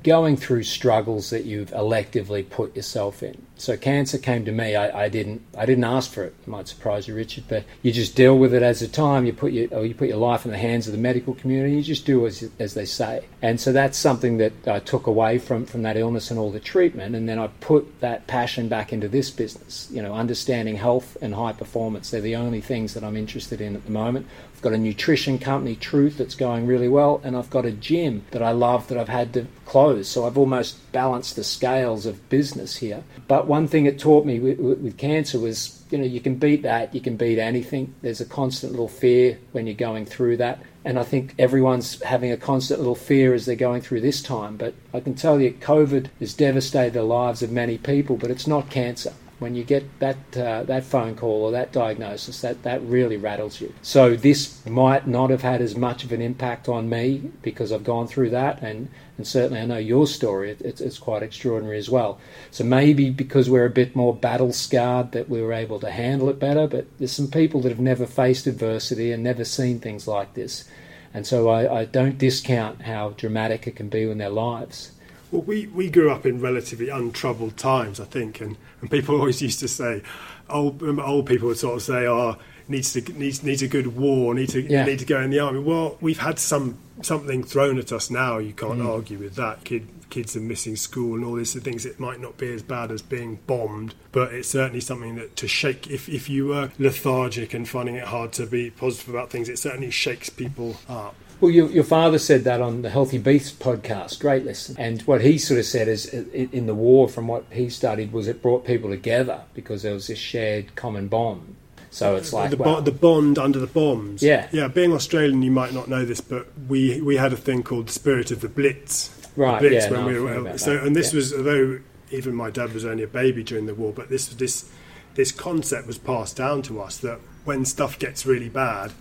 going 0.03 0.37
through 0.37 0.65
struggles 0.65 1.31
that 1.31 1.45
you've 1.45 1.71
electively 1.71 2.49
put 2.49 2.77
yourself 2.77 3.23
in. 3.23 3.47
So 3.57 3.77
cancer 3.77 4.19
came 4.19 4.45
to 4.45 4.53
me. 4.53 4.77
I, 4.77 5.05
I, 5.05 5.09
didn't. 5.09 5.41
I 5.57 5.65
didn't 5.65 5.85
ask 5.85 6.11
for 6.13 6.25
it. 6.25 6.27
it. 6.27 6.35
Might 6.47 6.69
surprise 6.69 7.09
you, 7.09 7.15
Richard, 7.15 7.45
but 7.49 7.65
you 7.83 7.93
just 7.93 8.15
deal 8.15 8.39
with 8.39 8.53
it 8.53 8.63
as 8.63 8.83
a 8.83 8.89
time. 8.89 9.25
You 9.25 9.33
put 9.33 9.53
your 9.53 9.73
or 9.73 9.87
you 9.87 9.95
put 9.95 10.09
your 10.09 10.19
life 10.19 10.45
in 10.45 10.51
the 10.51 10.59
hands 10.59 10.87
of 10.87 10.93
the 10.93 10.99
medical 10.99 11.35
community. 11.35 11.77
You 11.77 11.83
just 11.83 12.05
do 12.05 12.27
as 12.27 12.49
as 12.59 12.75
they 12.75 12.85
say. 12.85 13.25
And 13.43 13.61
so 13.61 13.73
that's 13.73 13.97
something 13.97 14.37
that 14.39 14.53
I 14.67 14.81
took 14.81 15.07
away 15.07 15.39
from 15.39 15.65
from 15.65 15.83
that 15.83 15.97
illness 15.97 16.31
and 16.31 16.39
all 16.39 16.51
the 16.51 16.61
treatment. 16.61 17.15
And 17.15 17.29
then 17.29 17.39
I 17.39 17.47
put 17.47 18.01
that 18.01 18.27
passion 18.27 18.69
back 18.69 18.93
into 18.93 19.09
this 19.09 19.31
business. 19.31 19.89
You 19.91 20.03
know, 20.03 20.15
understanding 20.15 20.77
health 20.77 21.17
and 21.21 21.35
high 21.35 21.53
performance. 21.53 22.11
They're 22.11 22.21
the 22.21 22.37
only 22.37 22.61
things 22.61 22.95
that 22.95 23.05
I'm 23.05 23.17
interested 23.17 23.61
in 23.61 23.75
at 23.77 23.85
the 23.85 23.93
moment. 23.93 24.27
I've 24.57 24.63
got 24.63 24.73
a 24.73 24.79
nutrition 24.79 25.39
company, 25.39 25.77
Truth, 25.77 26.17
that's 26.17 26.35
going 26.35 26.67
really 26.67 26.89
well, 26.89 27.21
and 27.23 27.37
I've 27.37 27.51
got 27.51 27.67
a 27.67 27.71
gym 27.71 28.25
that 28.31 28.43
I 28.43 28.53
love 28.53 28.89
that 28.89 28.97
I've 28.97 29.11
had 29.11 29.35
to 29.35 29.47
close. 29.67 30.09
So 30.09 30.25
I've 30.25 30.39
almost 30.39 30.91
balanced 30.93 31.37
the 31.37 31.45
scales 31.45 32.07
of 32.07 32.27
business 32.31 32.77
here. 32.77 33.05
But 33.29 33.47
one 33.47 33.69
thing 33.69 33.85
it 33.85 33.99
taught 33.99 34.25
me 34.25 34.41
with, 34.41 34.59
with, 34.59 34.97
cancer 34.97 35.39
was, 35.39 35.85
you 35.91 35.99
know, 35.99 36.05
you 36.05 36.23
can 36.23 36.37
beat 36.37 36.63
that, 36.63 36.95
you 36.95 37.03
can 37.03 37.19
beat 37.19 37.39
anything. 37.39 37.95
There's 38.01 38.23
a 38.23 38.25
constant 38.25 38.73
little 38.73 38.89
fear 38.89 39.39
when 39.53 39.67
you're 39.67 39.77
going 39.77 40.07
through 40.07 40.39
that. 40.39 40.63
And 40.87 40.99
I 40.99 41.03
think 41.03 41.35
everyone's 41.39 42.01
having 42.01 42.33
a 42.33 42.39
constant 42.39 42.81
little 42.81 42.95
fear 42.95 43.35
as 43.35 43.45
they're 43.45 43.57
going 43.57 43.83
through 43.83 44.01
this 44.01 44.23
time. 44.23 44.57
But 44.57 44.73
I 44.95 45.01
can 45.01 45.15
tell 45.15 45.39
you, 45.39 45.53
COVID 45.53 46.09
has 46.19 46.33
devastated 46.33 46.95
the 46.95 47.03
lives 47.03 47.43
of 47.43 47.53
many 47.53 47.77
people, 47.77 48.17
but 48.17 48.31
it's 48.31 48.47
not 48.47 48.71
cancer 48.71 49.13
when 49.39 49.55
you 49.55 49.65
get 49.65 49.85
that 49.99 50.37
uh, 50.37 50.63
that 50.65 50.85
phone 50.85 51.15
call 51.15 51.43
or 51.45 51.51
that 51.51 51.71
diagnosis, 51.73 52.41
that 52.41 52.63
that 52.63 52.83
really 52.83 53.19
rattles 53.19 53.61
you. 53.61 53.73
So 53.83 54.17
this 54.17 54.65
might 54.67 55.07
not 55.07 55.29
have 55.31 55.43
had 55.43 55.61
as 55.61 55.77
much 55.77 56.05
of 56.05 56.13
an 56.13 56.23
impact 56.23 56.69
on 56.69 56.89
me 56.89 57.31
because 57.43 57.71
I've 57.71 57.85
gone 57.85 58.07
through 58.07 58.31
that, 58.31 58.63
and 58.63 58.89
and 59.19 59.27
certainly 59.27 59.61
I 59.61 59.67
know 59.67 59.77
your 59.77 60.07
story. 60.07 60.53
It, 60.53 60.63
it's, 60.63 60.81
it's 60.81 60.99
quite 60.99 61.23
extraordinary 61.23 61.79
as 61.79 61.91
well. 61.91 62.19
So 62.51 62.65
maybe 62.65 63.11
because 63.11 63.51
we're 63.51 63.67
a 63.67 63.71
bit 63.71 63.95
more 63.95 64.15
battle 64.15 64.53
scarred, 64.53 65.13
that 65.13 65.29
we 65.29 65.43
were 65.43 65.53
able 65.53 65.81
to 65.81 65.91
handle 65.91 66.31
it 66.31 66.39
better. 66.39 66.67
But 66.67 66.87
there's 66.99 67.13
some 67.13 67.29
people 67.29 67.61
that 67.63 67.69
have 67.69 67.81
never 67.81 68.07
faced 68.07 68.47
adversity 68.47 69.13
and 69.13 69.23
never 69.23 69.45
seen 69.45 69.81
things 69.81 70.09
like 70.09 70.33
this, 70.33 70.65
and 71.13 71.27
so 71.27 71.51
I, 71.51 71.81
I 71.81 71.85
don't 71.85 72.17
discount 72.17 72.83
how 72.83 73.11
dramatic 73.11 73.67
it 73.67 73.77
can 73.77 73.91
be 73.91 74.03
in 74.11 74.17
their 74.17 74.31
lives. 74.31 74.93
Well, 75.31 75.43
we, 75.43 75.67
we 75.67 75.91
grew 75.91 76.11
up 76.11 76.25
in 76.25 76.41
relatively 76.41 76.89
untroubled 76.89 77.57
times, 77.57 77.99
I 77.99 78.05
think, 78.05 78.41
and, 78.41 78.57
and 78.81 78.91
people 78.91 79.15
always 79.21 79.43
used 79.43 79.61
to 79.61 79.69
say, 79.69 80.03
old 80.49 80.83
old 80.83 81.27
people 81.27 81.49
would 81.49 81.59
sort 81.59 81.77
of 81.77 81.83
say, 81.83 82.07
"Oh, 82.07 82.37
needs 82.69 82.93
to 82.93 83.01
needs 83.13 83.43
needs 83.43 83.63
a 83.63 83.69
good 83.69 83.97
war, 83.97 84.35
need 84.35 84.51
to 84.51 84.63
yeah. 84.63 84.85
need 84.85 84.99
to 85.01 85.05
go 85.05 85.21
in 85.21 85.31
the 85.31 85.41
army." 85.41 85.61
Well, 85.61 85.97
we've 86.01 86.19
had 86.19 86.39
some 86.39 86.79
something 87.03 87.43
thrown 87.43 87.79
at 87.79 87.93
us 87.93 88.11
now. 88.11 88.39
You 88.39 88.53
can't 88.53 88.81
mm. 88.81 88.89
argue 88.89 89.19
with 89.19 89.35
that. 89.37 89.65
Kid, 89.65 89.89
kids 90.11 90.37
are 90.37 90.41
missing 90.41 90.77
school 90.77 91.17
and 91.17 91.25
all 91.25 91.35
these 91.35 91.55
things. 91.55 91.85
It 91.85 92.01
might 92.01 92.21
not 92.21 92.39
be 92.39 92.53
as 92.53 92.63
bad 92.63 92.91
as 92.91 93.03
being 93.03 93.39
bombed, 93.47 93.95
but 94.13 94.33
it's 94.33 94.49
certainly 94.49 94.81
something 94.81 95.17
that 95.17 95.37
to 95.37 95.49
shake. 95.49 95.89
If 95.89 96.09
if 96.09 96.29
you 96.29 96.49
were 96.49 96.71
lethargic 96.79 97.55
and 97.55 97.69
finding 97.69 97.97
it 97.97 98.05
hard 98.05 98.33
to 98.35 98.47
be 98.47 98.71
positive 98.71 99.15
about 99.15 99.31
things, 99.31 99.49
it 99.49 99.59
certainly 99.59 99.91
shakes 99.91 100.31
people 100.31 100.77
up. 100.89 101.15
Well, 101.41 101.51
your, 101.51 101.71
your 101.71 101.85
father 101.85 102.19
said 102.19 102.45
that 102.45 102.63
on 102.63 102.83
the 102.83 102.89
Healthy 102.89 103.19
Beast 103.19 103.59
podcast. 103.59 104.21
Great 104.21 104.45
lesson. 104.47 104.77
And 104.79 105.03
what 105.03 105.21
he 105.21 105.37
sort 105.37 105.61
of 105.61 105.67
said 105.67 105.87
is 105.87 106.07
in 106.07 106.67
the 106.67 106.75
war, 106.75 107.09
from 107.09 107.29
what 107.29 107.45
he 107.51 107.69
studied, 107.69 108.13
was 108.13 108.27
it 108.27 108.41
brought 108.41 108.65
people 108.65 108.89
together 108.91 109.43
because 109.53 109.83
there 109.83 109.93
was 109.93 110.07
this 110.07 110.19
shared 110.19 110.75
common 110.77 111.09
bond. 111.09 111.57
So 111.91 112.17
it's 112.17 112.33
like 112.33 112.51
the, 112.51 112.57
well, 112.57 112.83
the 112.83 112.93
bond 112.93 113.39
under 113.39 113.59
the 113.59 113.67
bombs. 113.67 114.23
Yeah, 114.23 114.49
yeah. 114.53 114.69
Being 114.69 114.93
Australian, 114.93 115.41
you 115.43 115.51
might 115.51 115.73
not 115.73 115.89
know 115.89 116.05
this, 116.05 116.21
but 116.21 116.47
we 116.69 117.01
we 117.01 117.17
had 117.17 117.33
a 117.33 117.37
thing 117.37 117.63
called 117.63 117.87
the 117.89 117.93
spirit 117.93 118.31
of 118.31 118.43
the 118.43 118.49
Blitz. 118.49 119.11
Right. 119.35 119.63
The 119.63 119.69
Blitz 119.69 119.87
yeah. 119.87 119.91
When 119.93 120.01
no, 120.01 120.07
we 120.07 120.21
were, 120.21 120.59
so, 120.59 120.77
and 120.77 120.95
this 120.95 121.13
yeah. 121.13 121.17
was 121.17 121.33
although 121.33 121.81
even 122.11 122.35
my 122.35 122.51
dad 122.51 122.75
was 122.75 122.85
only 122.85 123.03
a 123.03 123.09
baby 123.09 123.43
during 123.43 123.65
the 123.65 123.75
war, 123.75 123.95
but 123.95 124.11
this 124.11 124.29
this 124.29 124.71
this 125.15 125.33
concept 125.33 125.87
was 125.87 125.97
passed 125.97 126.37
down 126.37 126.61
to 126.63 126.83
us 126.83 126.99
that 126.99 127.19
when 127.45 127.65
stuff 127.65 127.99
gets 127.99 128.27
really 128.27 128.51
bad, 128.51 128.93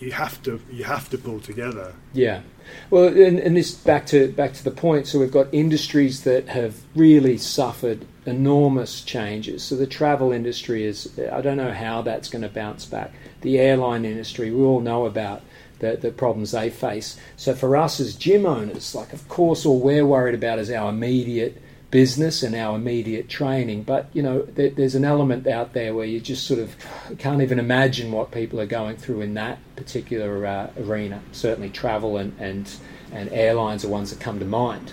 you 0.00 0.12
have 0.12 0.42
to 0.42 0.60
you 0.70 0.84
have 0.84 1.08
to 1.10 1.18
pull 1.18 1.40
together. 1.40 1.94
Yeah, 2.12 2.42
well, 2.90 3.06
and, 3.06 3.38
and, 3.38 3.56
this 3.56 3.72
back 3.72 4.06
to 4.06 4.28
back 4.32 4.52
to 4.54 4.64
the 4.64 4.70
point. 4.70 5.06
So 5.06 5.18
we've 5.18 5.32
got 5.32 5.52
industries 5.52 6.24
that 6.24 6.48
have 6.48 6.76
really 6.94 7.38
suffered 7.38 8.06
enormous 8.26 9.02
changes. 9.02 9.62
So 9.62 9.76
the 9.76 9.86
travel 9.86 10.32
industry 10.32 10.84
is 10.84 11.18
I 11.32 11.40
don't 11.40 11.56
know 11.56 11.72
how 11.72 12.02
that's 12.02 12.28
going 12.28 12.42
to 12.42 12.48
bounce 12.48 12.84
back. 12.84 13.12
The 13.40 13.58
airline 13.58 14.04
industry, 14.04 14.50
we 14.50 14.62
all 14.62 14.80
know 14.80 15.06
about. 15.06 15.42
The, 15.80 15.96
the 15.96 16.12
problems 16.12 16.52
they 16.52 16.70
face. 16.70 17.18
So 17.36 17.52
for 17.52 17.76
us 17.76 17.98
as 17.98 18.14
gym 18.14 18.46
owners, 18.46 18.94
like 18.94 19.12
of 19.12 19.28
course 19.28 19.66
all 19.66 19.80
we're 19.80 20.06
worried 20.06 20.36
about 20.36 20.60
is 20.60 20.70
our 20.70 20.88
immediate 20.88 21.60
business 21.94 22.42
and 22.42 22.56
our 22.56 22.74
immediate 22.74 23.28
training. 23.28 23.84
But 23.84 24.08
you 24.12 24.20
know, 24.20 24.42
there, 24.42 24.70
there's 24.70 24.96
an 24.96 25.04
element 25.04 25.46
out 25.46 25.74
there 25.74 25.94
where 25.94 26.04
you 26.04 26.18
just 26.18 26.44
sort 26.44 26.58
of 26.58 26.74
can't 27.18 27.40
even 27.40 27.60
imagine 27.60 28.10
what 28.10 28.32
people 28.32 28.60
are 28.60 28.66
going 28.66 28.96
through 28.96 29.20
in 29.20 29.34
that 29.34 29.58
particular 29.76 30.44
uh, 30.44 30.70
arena. 30.76 31.22
Certainly, 31.30 31.70
travel 31.70 32.16
and, 32.16 32.36
and 32.40 32.68
and 33.12 33.32
airlines 33.32 33.84
are 33.84 33.88
ones 33.88 34.10
that 34.10 34.18
come 34.18 34.40
to 34.40 34.44
mind. 34.44 34.92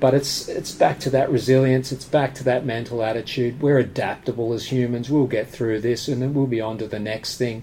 But 0.00 0.12
it's 0.12 0.48
it's 0.48 0.72
back 0.72 0.98
to 1.00 1.10
that 1.10 1.30
resilience. 1.30 1.92
It's 1.92 2.04
back 2.04 2.34
to 2.34 2.44
that 2.44 2.66
mental 2.66 3.04
attitude. 3.04 3.62
We're 3.62 3.78
adaptable 3.78 4.52
as 4.52 4.72
humans. 4.72 5.08
We'll 5.08 5.28
get 5.28 5.48
through 5.48 5.82
this, 5.82 6.08
and 6.08 6.20
then 6.20 6.34
we'll 6.34 6.48
be 6.48 6.60
on 6.60 6.78
to 6.78 6.88
the 6.88 6.98
next 6.98 7.36
thing. 7.36 7.62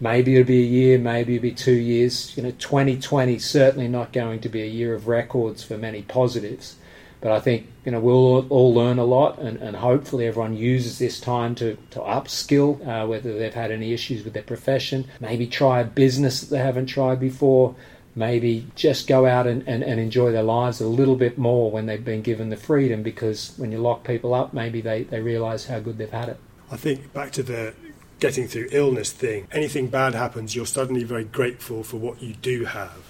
Maybe 0.00 0.36
it'll 0.36 0.46
be 0.46 0.62
a 0.62 0.64
year, 0.64 0.96
maybe 0.96 1.34
it'll 1.34 1.42
be 1.42 1.50
two 1.50 1.72
years. 1.72 2.36
You 2.36 2.44
know, 2.44 2.52
2020 2.52 3.36
certainly 3.40 3.88
not 3.88 4.12
going 4.12 4.38
to 4.42 4.48
be 4.48 4.62
a 4.62 4.66
year 4.66 4.94
of 4.94 5.08
records 5.08 5.64
for 5.64 5.76
many 5.76 6.02
positives. 6.02 6.76
But 7.20 7.32
I 7.32 7.40
think 7.40 7.66
you 7.84 7.92
know 7.92 8.00
we'll 8.00 8.46
all 8.48 8.72
learn 8.72 8.98
a 8.98 9.04
lot, 9.04 9.38
and, 9.38 9.58
and 9.60 9.76
hopefully 9.76 10.26
everyone 10.26 10.56
uses 10.56 10.98
this 10.98 11.20
time 11.20 11.54
to 11.56 11.76
to 11.90 12.00
upskill, 12.00 12.86
uh, 12.86 13.06
whether 13.06 13.36
they've 13.36 13.52
had 13.54 13.70
any 13.70 13.92
issues 13.92 14.24
with 14.24 14.34
their 14.34 14.42
profession, 14.42 15.06
maybe 15.20 15.46
try 15.46 15.80
a 15.80 15.84
business 15.84 16.40
that 16.40 16.50
they 16.50 16.62
haven't 16.62 16.86
tried 16.86 17.18
before, 17.18 17.74
maybe 18.14 18.66
just 18.76 19.08
go 19.08 19.26
out 19.26 19.46
and, 19.46 19.66
and, 19.66 19.82
and 19.82 20.00
enjoy 20.00 20.30
their 20.30 20.42
lives 20.42 20.80
a 20.80 20.86
little 20.86 21.16
bit 21.16 21.38
more 21.38 21.70
when 21.70 21.86
they've 21.86 22.04
been 22.04 22.22
given 22.22 22.50
the 22.50 22.56
freedom. 22.56 23.02
Because 23.02 23.52
when 23.56 23.72
you 23.72 23.78
lock 23.78 24.04
people 24.04 24.34
up, 24.34 24.52
maybe 24.52 24.80
they, 24.80 25.02
they 25.04 25.20
realise 25.20 25.66
how 25.66 25.80
good 25.80 25.98
they've 25.98 26.10
had 26.10 26.28
it. 26.28 26.38
I 26.70 26.76
think 26.76 27.12
back 27.12 27.32
to 27.32 27.42
the 27.42 27.74
getting 28.20 28.46
through 28.48 28.68
illness 28.72 29.12
thing. 29.12 29.46
Anything 29.52 29.88
bad 29.88 30.14
happens, 30.14 30.54
you're 30.54 30.66
suddenly 30.66 31.04
very 31.04 31.24
grateful 31.24 31.82
for 31.82 31.96
what 31.96 32.20
you 32.20 32.34
do 32.34 32.64
have 32.64 33.07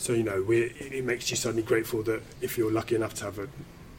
so 0.00 0.14
you 0.14 0.22
know, 0.22 0.44
it 0.50 1.04
makes 1.04 1.30
you 1.30 1.36
suddenly 1.36 1.62
grateful 1.62 2.02
that 2.04 2.22
if 2.40 2.56
you're 2.56 2.72
lucky 2.72 2.94
enough 2.94 3.12
to 3.14 3.24
have 3.24 3.38
a 3.38 3.48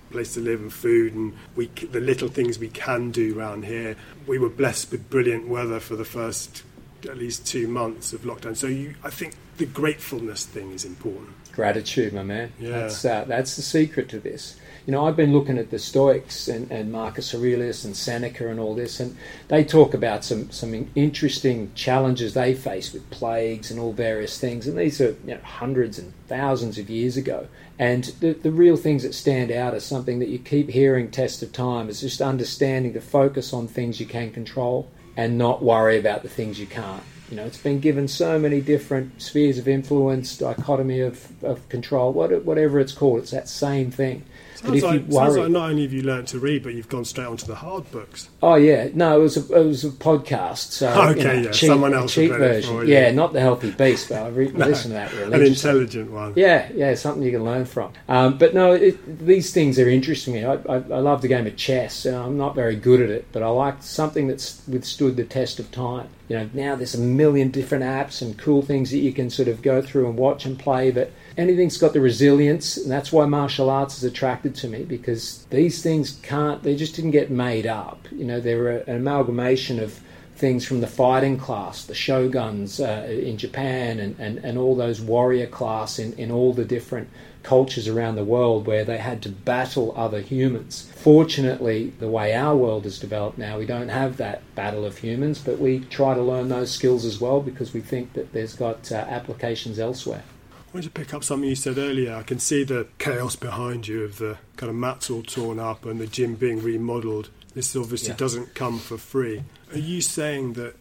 place 0.10 0.34
to 0.34 0.40
live 0.40 0.60
and 0.60 0.74
food 0.74 1.14
and 1.14 1.34
we 1.56 1.68
the 1.68 2.02
little 2.02 2.28
things 2.28 2.60
we 2.60 2.70
can 2.70 3.12
do 3.12 3.38
around 3.38 3.66
here. 3.66 3.96
We 4.28 4.38
were 4.40 4.50
blessed 4.50 4.92
with 4.92 5.10
brilliant 5.10 5.48
weather 5.48 5.80
for 5.80 5.96
the 5.96 6.04
first 6.04 6.64
at 7.04 7.18
least 7.18 7.48
two 7.48 7.68
months 7.68 8.14
of 8.14 8.22
lockdown. 8.22 8.56
So 8.56 8.68
you, 8.68 8.96
I 9.04 9.10
think 9.10 9.36
the 9.58 9.66
gratefulness 9.66 10.46
thing 10.46 10.72
is 10.72 10.86
important. 10.86 11.30
Gratitude, 11.52 12.14
my 12.14 12.24
man. 12.24 12.52
Yeah. 12.60 12.70
That's, 12.70 13.06
uh, 13.06 13.26
that's 13.28 13.56
the 13.56 13.62
secret 13.62 14.10
to 14.10 14.20
this 14.20 14.58
you 14.86 14.92
know, 14.92 15.06
I've 15.06 15.16
been 15.16 15.32
looking 15.32 15.58
at 15.58 15.70
the 15.70 15.78
Stoics 15.78 16.48
and, 16.48 16.72
and 16.72 16.92
Marcus 16.92 17.36
Aurelius 17.36 17.86
and 17.86 17.96
Seneca 17.96 18.50
and 18.50 18.60
all 18.60 18.74
this, 18.74 19.00
and 19.00 19.16
they 19.48 19.64
talk 19.64 19.94
about 19.94 20.26
some, 20.26 20.50
some 20.50 20.90
interesting 20.96 21.72
challenges 21.76 22.34
they 22.34 22.56
face 22.56 22.92
with 22.92 23.10
plagues 23.12 23.70
and 23.70 23.80
all 23.80 23.94
various 23.94 24.40
things. 24.40 24.68
And 24.68 24.78
these 24.78 25.00
are 25.00 25.16
you 25.26 25.36
know, 25.36 25.40
hundreds 25.44 26.00
and 26.00 26.14
thousands 26.28 26.80
of 26.80 26.90
years 26.90 27.16
ago. 27.16 27.48
And 27.78 28.06
the, 28.20 28.34
the 28.34 28.52
real 28.52 28.78
things 28.78 29.04
that 29.04 29.14
stand 29.14 29.52
out 29.52 29.74
are 29.74 29.80
something 29.80 30.20
that 30.20 30.30
you 30.30 30.40
keep 30.40 30.70
hearing 30.70 31.12
test 31.12 31.44
of 31.44 31.52
time 31.52 31.90
is 31.90 32.02
just 32.02 32.22
understanding 32.22 32.94
to 32.94 33.02
focus 33.02 33.54
on 33.54 33.68
things 33.68 34.00
you 34.00 34.06
can 34.06 34.32
control 34.32 34.90
and 35.16 35.38
not 35.38 35.64
worry 35.64 36.00
about 36.00 36.24
the 36.24 36.30
things 36.30 36.60
you 36.60 36.68
can't. 36.68 37.04
You 37.30 37.38
know, 37.38 37.46
it's 37.46 37.58
been 37.58 37.80
given 37.80 38.10
so 38.10 38.38
many 38.38 38.60
different 38.60 39.22
spheres 39.22 39.58
of 39.58 39.68
influence, 39.68 40.38
dichotomy 40.38 41.00
of, 41.00 41.32
of 41.44 41.68
control, 41.70 42.12
whatever 42.12 42.80
it's 42.80 42.92
called. 42.92 43.20
It's 43.20 43.32
that 43.32 43.48
same 43.48 43.90
thing. 43.90 44.24
Sounds 44.64 44.84
like, 44.84 45.02
worry, 45.08 45.26
sounds 45.26 45.38
like 45.38 45.52
not 45.52 45.70
only 45.72 45.82
have 45.84 45.94
you 45.94 46.04
learnt 46.04 46.28
to 46.30 46.40
read, 46.40 46.64
but 46.64 46.74
you've 46.76 46.90
gone 46.90 47.06
straight 47.06 47.26
onto 47.26 47.48
the 47.48 47.56
hard 47.56 47.90
books. 47.92 48.30
Oh 48.44 48.56
yeah, 48.56 48.90
no, 48.94 49.20
it 49.20 49.24
was 49.24 49.38
a, 49.38 49.60
it 49.60 49.66
was 49.66 49.84
a 49.84 49.90
podcast. 49.90 50.72
So, 50.72 50.90
okay, 51.12 51.20
you 51.20 51.24
know, 51.24 51.34
yeah, 51.34 51.52
cheap, 51.52 51.68
someone 51.68 51.94
else 51.94 52.14
cheap 52.14 52.32
version. 52.32 52.88
Yeah, 52.88 53.12
not 53.12 53.34
the 53.34 53.40
healthy 53.40 53.72
beast, 53.72 54.10
but 54.10 54.22
I 54.22 54.28
re- 54.28 54.52
no, 54.54 54.68
listen 54.68 54.92
to 54.92 54.96
that 54.96 55.14
An 55.14 55.42
intelligent 55.46 56.12
one. 56.12 56.34
Yeah, 56.36 56.70
yeah, 56.76 56.94
something 56.94 57.24
you 57.24 57.32
can 57.32 57.44
learn 57.44 57.66
from. 57.66 57.94
Um, 58.08 58.38
but 58.38 58.54
no, 58.54 58.74
it, 58.74 59.26
these 59.26 59.52
things 59.52 59.80
are 59.80 59.90
interesting. 59.90 60.46
I, 60.46 60.54
I, 60.54 60.76
I, 60.76 61.00
love 61.00 61.22
the 61.22 61.28
game 61.28 61.48
of 61.48 61.56
chess. 61.56 62.06
I'm 62.06 62.38
not 62.38 62.54
very 62.54 62.76
good 62.76 63.02
at 63.02 63.10
it, 63.10 63.28
but 63.32 63.42
I 63.42 63.48
like 63.48 63.82
something 63.82 64.28
that's 64.28 64.62
withstood 64.68 65.18
the 65.18 65.24
test 65.24 65.60
of 65.60 65.72
time. 65.72 66.08
You 66.28 66.38
know, 66.38 66.50
now 66.54 66.76
there's 66.76 66.96
a 66.96 67.00
million 67.00 67.50
different 67.50 67.84
apps 67.84 68.22
and 68.22 68.38
cool 68.38 68.62
things 68.62 68.92
that 68.92 69.00
you 69.00 69.12
can 69.12 69.30
sort 69.30 69.48
of 69.48 69.62
go 69.62 69.82
through 69.82 70.08
and 70.08 70.18
watch 70.18 70.46
and 70.46 70.58
play, 70.58 70.92
but 70.92 71.12
anything's 71.42 71.78
got 71.78 71.94
the 71.94 72.00
resilience, 72.00 72.78
and 72.78 72.90
that's 72.90 73.12
why 73.12 73.26
martial 73.26 73.70
arts 73.70 73.98
is 73.98 74.04
attracted 74.04 74.56
to 74.56 74.68
me 74.68 74.84
because 74.84 75.46
these 75.50 75.82
things 75.82 76.20
can't, 76.22 76.64
they 76.64 76.76
just 76.76 76.96
didn't 76.96 77.12
get 77.12 77.30
made 77.30 77.68
up. 77.68 78.08
You 78.12 78.26
know, 78.26 78.40
they're 78.40 78.70
an 78.70 78.96
amalgamation 78.96 79.80
of 79.80 80.00
things 80.36 80.66
from 80.66 80.82
the 80.82 80.88
fighting 80.88 81.38
class, 81.38 81.86
the 81.86 81.94
shoguns 81.94 82.80
uh, 82.80 83.08
in 83.10 83.38
Japan, 83.38 84.00
and, 84.00 84.20
and, 84.20 84.38
and 84.40 84.58
all 84.58 84.76
those 84.76 85.02
warrior 85.02 85.48
class 85.48 86.00
in, 86.00 86.14
in 86.14 86.32
all 86.32 86.54
the 86.54 86.66
different 86.66 87.10
cultures 87.44 87.88
around 87.88 88.16
the 88.16 88.24
world 88.24 88.68
where 88.68 88.86
they 88.86 88.98
had 88.98 89.22
to 89.24 89.30
battle 89.30 89.94
other 89.96 90.22
humans. 90.22 90.92
Fortunately, 90.96 91.92
the 92.00 92.08
way 92.08 92.34
our 92.34 92.56
world 92.56 92.86
is 92.86 93.00
developed 93.00 93.38
now, 93.38 93.58
we 93.58 93.66
don't 93.66 93.90
have 93.90 94.18
that 94.18 94.42
battle 94.56 94.86
of 94.86 94.98
humans, 94.98 95.40
but 95.40 95.60
we 95.60 95.80
try 95.80 96.14
to 96.14 96.22
learn 96.22 96.50
those 96.50 96.72
skills 96.72 97.06
as 97.06 97.20
well 97.20 97.42
because 97.42 97.74
we 97.74 97.82
think 97.82 98.14
that 98.14 98.32
there's 98.34 98.56
got 98.56 98.92
uh, 98.92 98.96
applications 98.96 99.80
elsewhere. 99.80 100.24
I 100.72 100.78
want 100.78 100.86
to 100.86 100.90
pick 100.90 101.14
up 101.14 101.22
something 101.26 101.50
you 101.50 101.56
said 101.56 101.78
earlier. 101.78 102.16
I 102.16 102.24
can 102.24 102.40
see 102.40 102.64
the 102.64 102.88
chaos 102.98 103.36
behind 103.36 103.90
you 103.90 104.06
of 104.06 104.20
the 104.20 104.38
kind 104.56 104.70
of 104.70 104.76
mats 104.78 105.10
all 105.10 105.22
torn 105.22 105.60
up 105.60 105.86
and 105.86 106.00
the 106.00 106.08
gym 106.08 106.36
being 106.36 106.64
remodeled. 106.64 107.30
This 107.54 107.76
obviously 107.76 108.12
yeah. 108.12 108.16
doesn't 108.16 108.56
come 108.56 108.80
for 108.80 108.98
free. 108.98 109.44
Are 109.74 109.78
you 109.78 110.00
saying 110.00 110.54
that 110.54 110.76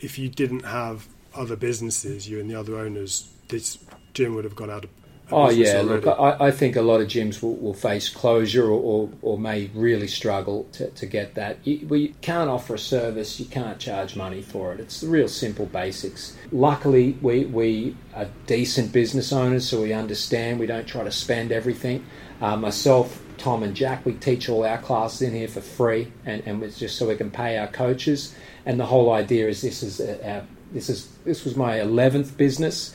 if 0.00 0.18
you 0.18 0.30
didn't 0.30 0.64
have 0.64 1.08
other 1.34 1.56
businesses, 1.56 2.26
you 2.26 2.40
and 2.40 2.48
the 2.48 2.54
other 2.54 2.78
owners, 2.78 3.30
this 3.48 3.76
gym 4.14 4.34
would 4.34 4.44
have 4.44 4.56
gone 4.56 4.70
out 4.70 4.84
of 4.84 4.90
Oh 5.32 5.48
yeah, 5.48 5.80
look, 5.80 6.06
I, 6.06 6.36
I, 6.38 6.50
think 6.50 6.76
a 6.76 6.82
lot 6.82 7.00
of 7.00 7.08
gyms 7.08 7.42
will, 7.42 7.56
will 7.56 7.72
face 7.72 8.10
closure 8.10 8.66
or, 8.66 8.78
or, 8.78 9.10
or, 9.22 9.38
may 9.38 9.70
really 9.74 10.06
struggle 10.06 10.64
to, 10.72 10.90
to 10.90 11.06
get 11.06 11.34
that. 11.34 11.56
You, 11.64 11.86
we 11.86 12.08
can't 12.20 12.50
offer 12.50 12.74
a 12.74 12.78
service, 12.78 13.40
you 13.40 13.46
can't 13.46 13.78
charge 13.78 14.16
money 14.16 14.42
for 14.42 14.74
it. 14.74 14.80
It's 14.80 15.00
the 15.00 15.08
real 15.08 15.28
simple 15.28 15.64
basics. 15.64 16.36
Luckily, 16.52 17.16
we, 17.22 17.46
we 17.46 17.96
are 18.14 18.28
decent 18.46 18.92
business 18.92 19.32
owners, 19.32 19.66
so 19.66 19.80
we 19.80 19.94
understand. 19.94 20.60
We 20.60 20.66
don't 20.66 20.86
try 20.86 21.04
to 21.04 21.12
spend 21.12 21.52
everything. 21.52 22.04
Uh, 22.42 22.58
myself, 22.58 23.22
Tom, 23.38 23.62
and 23.62 23.74
Jack, 23.74 24.04
we 24.04 24.12
teach 24.12 24.50
all 24.50 24.62
our 24.64 24.78
classes 24.78 25.22
in 25.22 25.34
here 25.34 25.48
for 25.48 25.62
free, 25.62 26.12
and, 26.26 26.42
and 26.44 26.62
it's 26.62 26.78
just 26.78 26.98
so 26.98 27.08
we 27.08 27.16
can 27.16 27.30
pay 27.30 27.56
our 27.56 27.68
coaches. 27.68 28.34
And 28.66 28.78
the 28.78 28.86
whole 28.86 29.10
idea 29.10 29.48
is 29.48 29.62
this 29.62 29.82
is 29.82 30.00
our, 30.22 30.44
this 30.72 30.90
is 30.90 31.08
this 31.24 31.44
was 31.44 31.56
my 31.56 31.80
eleventh 31.80 32.36
business 32.36 32.94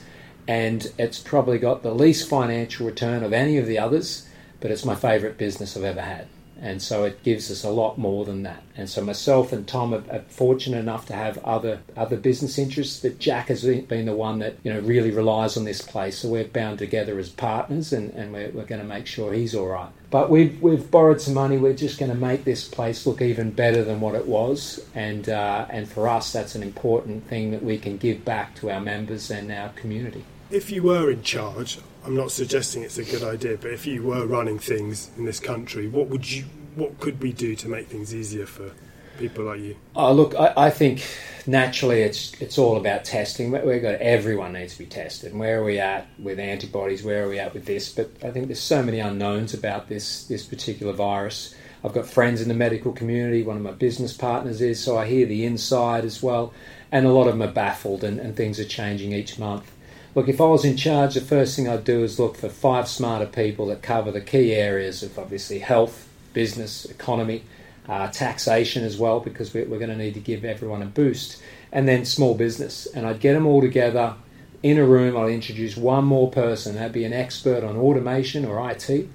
and 0.49 0.91
it's 0.97 1.19
probably 1.19 1.59
got 1.59 1.83
the 1.83 1.93
least 1.93 2.27
financial 2.27 2.88
return 2.88 3.23
of 3.23 3.33
any 3.33 3.57
of 3.57 3.67
the 3.67 3.77
others, 3.77 4.27
but 4.59 4.71
it's 4.71 4.83
my 4.83 4.95
favourite 4.95 5.38
business 5.38 5.77
I've 5.77 5.83
ever 5.83 6.01
had. 6.01 6.25
And 6.59 6.81
so 6.81 7.03
it 7.03 7.21
gives 7.21 7.51
us 7.51 7.63
a 7.63 7.69
lot 7.69 7.99
more 7.99 8.25
than 8.25 8.41
that. 8.43 8.63
And 8.75 8.89
so 8.89 9.03
myself 9.03 9.53
and 9.53 9.67
Tom 9.67 9.93
are, 9.93 10.03
are, 10.12 10.23
fortunate 10.27 10.79
enough 10.79 11.05
to 11.05 11.13
have 11.13 11.38
other 11.45 11.81
other 11.95 12.17
business 12.17 12.57
interests. 12.57 12.99
But 12.99 13.19
Jack 13.19 13.49
has 13.49 13.63
been 13.63 14.07
the 14.07 14.15
one 14.15 14.39
that 14.39 14.55
you 14.63 14.73
know 14.73 14.79
really 14.79 15.12
relies 15.12 15.55
on 15.55 15.65
this 15.65 15.83
place. 15.83 16.17
So 16.17 16.29
we're 16.29 16.45
bound 16.45 16.79
together 16.79 17.19
as 17.19 17.29
partners, 17.29 17.93
and, 17.93 18.12
and 18.15 18.33
we're, 18.33 18.49
we're 18.49 18.65
going 18.65 18.81
to 18.81 18.88
make 18.88 19.05
sure 19.05 19.31
he's 19.31 19.53
all 19.53 19.67
right. 19.67 19.91
But 20.09 20.31
we've 20.31 20.59
we've 20.63 20.89
borrowed 20.89 21.21
some 21.21 21.35
money. 21.35 21.57
We're 21.57 21.73
just 21.73 21.99
going 21.99 22.12
to 22.12 22.17
make 22.17 22.43
this 22.43 22.67
place 22.67 23.05
look 23.05 23.21
even 23.21 23.51
better 23.51 23.83
than 23.83 24.01
what 24.01 24.15
it 24.15 24.25
was. 24.25 24.83
And 24.95 25.29
uh, 25.29 25.67
and 25.69 25.88
for 25.88 26.09
us, 26.09 26.33
that's 26.33 26.55
an 26.55 26.63
important 26.63 27.27
thing 27.27 27.51
that 27.51 27.63
we 27.63 27.77
can 27.77 27.97
give 27.97 28.25
back 28.25 28.55
to 28.55 28.71
our 28.71 28.81
members 28.81 29.29
and 29.29 29.51
our 29.51 29.69
community 29.69 30.25
if 30.51 30.71
you 30.71 30.83
were 30.83 31.12
in 31.12 31.21
charge, 31.23 31.79
I'm 32.05 32.15
not 32.15 32.31
suggesting 32.31 32.83
it's 32.83 32.97
a 32.97 33.03
good 33.03 33.23
idea, 33.23 33.57
but 33.57 33.71
if 33.71 33.85
you 33.85 34.03
were 34.03 34.25
running 34.25 34.59
things 34.59 35.12
in 35.17 35.25
this 35.25 35.39
country, 35.39 35.88
what 35.88 36.07
would 36.07 36.29
you, 36.29 36.45
what 36.75 36.99
could 36.99 37.21
we 37.21 37.33
do 37.33 37.55
to 37.55 37.67
make 37.67 37.88
things 37.88 38.15
easier 38.15 38.45
for 38.45 38.71
people 39.19 39.45
like 39.45 39.59
you? 39.59 39.75
Oh, 39.95 40.13
look, 40.13 40.33
I, 40.35 40.53
I 40.55 40.69
think 40.69 41.05
naturally 41.45 42.01
it's 42.01 42.39
it's 42.41 42.57
all 42.57 42.77
about 42.77 43.05
testing. 43.05 43.51
We've 43.51 43.81
got 43.81 43.95
everyone 43.95 44.53
needs 44.53 44.73
to 44.73 44.79
be 44.79 44.85
tested. 44.85 45.31
And 45.31 45.39
where 45.39 45.59
are 45.62 45.63
we 45.63 45.79
at 45.79 46.07
with 46.17 46.39
antibodies? 46.39 47.03
Where 47.03 47.25
are 47.25 47.29
we 47.29 47.38
at 47.38 47.53
with 47.53 47.65
this? 47.65 47.91
But 47.91 48.12
I 48.23 48.31
think 48.31 48.47
there's 48.47 48.62
so 48.62 48.81
many 48.81 48.99
unknowns 48.99 49.53
about 49.53 49.89
this 49.89 50.23
this 50.25 50.45
particular 50.45 50.93
virus. 50.93 51.53
I've 51.83 51.93
got 51.93 52.07
friends 52.07 52.41
in 52.41 52.49
the 52.49 52.53
medical 52.53 52.91
community. 52.91 53.43
One 53.43 53.55
of 53.55 53.63
my 53.63 53.71
business 53.71 54.12
partners 54.12 54.62
is, 54.62 54.83
so 54.83 54.97
I 54.97 55.05
hear 55.05 55.25
the 55.25 55.45
inside 55.45 56.03
as 56.03 56.21
well. 56.21 56.53
And 56.91 57.05
a 57.05 57.12
lot 57.12 57.27
of 57.27 57.38
them 57.38 57.47
are 57.47 57.51
baffled, 57.51 58.03
and, 58.03 58.19
and 58.19 58.35
things 58.35 58.59
are 58.59 58.65
changing 58.65 59.13
each 59.13 59.38
month. 59.38 59.71
Look, 60.15 60.27
if 60.27 60.41
I 60.41 60.45
was 60.45 60.65
in 60.65 60.75
charge, 60.75 61.13
the 61.13 61.21
first 61.21 61.55
thing 61.55 61.67
I'd 61.67 61.83
do 61.83 62.03
is 62.03 62.19
look 62.19 62.35
for 62.35 62.49
five 62.49 62.87
smarter 62.87 63.27
people 63.27 63.67
that 63.67 63.83
cover 63.83 64.11
the 64.11 64.21
key 64.21 64.53
areas 64.53 65.03
of 65.03 65.19
obviously 65.19 65.59
health, 65.59 66.09
business, 66.33 66.85
economy, 66.85 67.43
uh, 67.87 68.07
taxation 68.07 68.83
as 68.83 68.97
well, 68.97 69.19
because 69.19 69.53
we're, 69.53 69.65
we're 69.65 69.77
going 69.77 69.91
to 69.91 69.95
need 69.95 70.15
to 70.15 70.19
give 70.19 70.43
everyone 70.43 70.81
a 70.81 70.87
boost, 70.87 71.41
and 71.71 71.87
then 71.87 72.05
small 72.05 72.33
business. 72.33 72.87
And 72.87 73.05
I'd 73.05 73.19
get 73.19 73.33
them 73.33 73.45
all 73.45 73.61
together 73.61 74.15
in 74.63 74.79
a 74.79 74.85
room. 74.85 75.15
I'd 75.15 75.29
introduce 75.29 75.77
one 75.77 76.05
more 76.05 76.31
person. 76.31 76.75
That'd 76.75 76.91
be 76.91 77.05
an 77.05 77.13
expert 77.13 77.63
on 77.63 77.77
automation 77.77 78.45
or 78.45 78.69
IT. 78.71 79.07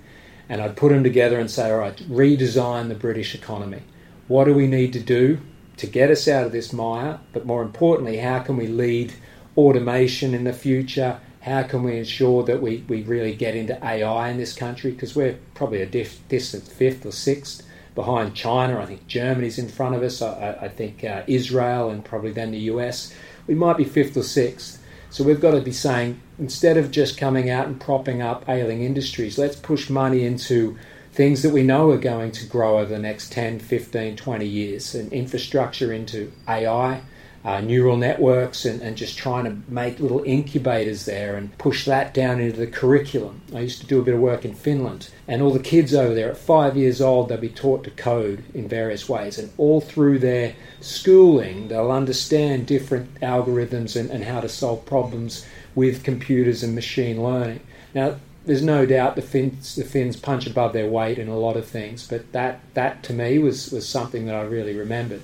And 0.49 0.61
I'd 0.61 0.77
put 0.77 0.91
them 0.91 1.03
together 1.03 1.41
and 1.41 1.51
say, 1.51 1.71
all 1.71 1.79
right, 1.79 1.97
redesign 2.09 2.89
the 2.89 2.95
British 2.95 3.35
economy. 3.35 3.83
What 4.29 4.45
do 4.45 4.55
we 4.55 4.67
need 4.67 4.93
to 4.93 5.01
do 5.01 5.39
to 5.79 5.87
get 5.87 6.11
us 6.11 6.29
out 6.29 6.47
of 6.47 6.53
this 6.53 6.73
mire? 6.73 7.19
But 7.33 7.47
more 7.47 7.63
importantly, 7.63 8.19
how 8.19 8.41
can 8.41 8.57
we 8.57 8.69
lead 8.69 9.15
automation 9.57 10.35
in 10.35 10.45
the 10.45 10.53
future? 10.53 11.21
How 11.41 11.63
can 11.63 11.83
we 11.83 11.99
ensure 11.99 12.43
that 12.45 12.63
we, 12.63 12.85
we 12.89 13.03
really 13.03 13.35
get 13.35 13.55
into 13.55 13.79
AI 13.85 14.31
in 14.31 14.39
this 14.39 14.55
country? 14.55 14.93
Because 14.93 15.15
we're 15.15 15.39
probably 15.55 15.83
a 15.83 15.87
distant 15.87 16.67
fifth 16.67 17.05
or 17.05 17.13
sixth 17.13 17.67
behind 17.95 18.35
China. 18.35 18.81
I 18.81 18.87
think 18.87 19.07
Germany's 19.07 19.59
in 19.59 19.69
front 19.69 19.95
of 19.95 20.03
us. 20.03 20.23
I, 20.23 20.59
I 20.63 20.69
think 20.69 21.05
uh, 21.05 21.23
Israel 21.27 21.91
and 21.91 22.05
probably 22.05 22.33
then 22.33 22.51
the 22.51 22.59
US. 22.71 23.15
We 23.47 23.55
might 23.55 23.77
be 23.77 23.85
fifth 23.85 24.17
or 24.17 24.23
sixth. 24.23 24.83
So 25.11 25.23
we've 25.23 25.41
got 25.41 25.53
to 25.53 25.61
be 25.61 25.73
saying 25.73 26.21
instead 26.39 26.77
of 26.77 26.91
just 26.91 27.17
coming 27.17 27.49
out 27.49 27.67
and 27.67 27.81
propping 27.81 28.21
up 28.21 28.49
ailing 28.49 28.83
industries, 28.83 29.39
let's 29.39 29.55
push 29.55 29.89
money 29.89 30.25
into 30.25 30.77
things 31.13 31.43
that 31.43 31.51
we 31.51 31.63
know 31.63 31.91
are 31.91 31.99
going 31.99 32.33
to 32.33 32.47
grow 32.47 32.81
over 32.81 32.93
the 32.93 32.99
next 32.99 33.31
10, 33.31 33.61
15, 33.61 34.17
20 34.17 34.45
years 34.45 34.95
and 34.97 35.13
infrastructure 35.13 35.93
into 35.93 36.33
AI, 36.49 37.03
uh, 37.45 37.61
neural 37.61 37.97
networks 37.97 38.65
and, 38.65 38.81
and 38.81 38.97
just 38.97 39.19
trying 39.19 39.45
to 39.45 39.71
make 39.71 40.01
little 40.01 40.23
incubators 40.25 41.05
there 41.05 41.37
and 41.37 41.57
push 41.59 41.85
that 41.85 42.15
down 42.15 42.41
into 42.41 42.57
the 42.57 42.67
curriculum. 42.67 43.43
I 43.55 43.61
used 43.61 43.81
to 43.83 43.87
do 43.87 44.01
a 44.01 44.05
bit 44.05 44.15
of 44.15 44.21
work 44.21 44.45
in 44.45 44.55
Finland, 44.55 45.11
and 45.29 45.43
all 45.43 45.53
the 45.53 45.59
kids 45.59 45.95
over 45.95 46.15
there 46.15 46.31
at 46.31 46.39
five 46.39 46.77
years 46.77 47.01
old, 47.01 47.29
they'll 47.29 47.39
be 47.39 47.51
taught 47.51 47.85
to 47.85 47.91
code 47.91 48.45
in 48.55 48.67
various 48.67 49.09
ways, 49.09 49.39
and 49.39 49.53
all 49.59 49.81
through 49.81 50.21
their 50.21 50.55
schooling, 50.81 51.69
they'll 51.69 51.91
understand 51.91 52.67
different 52.67 53.15
algorithms 53.21 53.95
and, 53.95 54.11
and 54.11 54.25
how 54.25 54.41
to 54.41 54.49
solve 54.49 54.87
problems 54.87 55.47
with 55.75 56.05
computers 56.05 56.63
and 56.63 56.75
machine 56.75 57.23
learning. 57.23 57.61
Now, 57.95 58.17
there's 58.47 58.63
no 58.63 58.85
doubt 58.87 59.17
the 59.17 59.23
Finns, 59.23 59.75
the 59.75 59.85
Finns 59.85 60.17
punch 60.17 60.47
above 60.47 60.73
their 60.73 60.89
weight 60.89 61.19
in 61.19 61.29
a 61.29 61.39
lot 61.39 61.57
of 61.57 61.67
things, 61.67 62.07
but 62.07 62.33
that, 62.33 62.61
that 62.75 63.03
to 63.05 63.13
me 63.13 63.39
was, 63.39 63.71
was 63.71 63.89
something 63.89 64.27
that 64.27 64.35
I 64.35 64.43
really 64.43 64.77
remembered. 64.77 65.23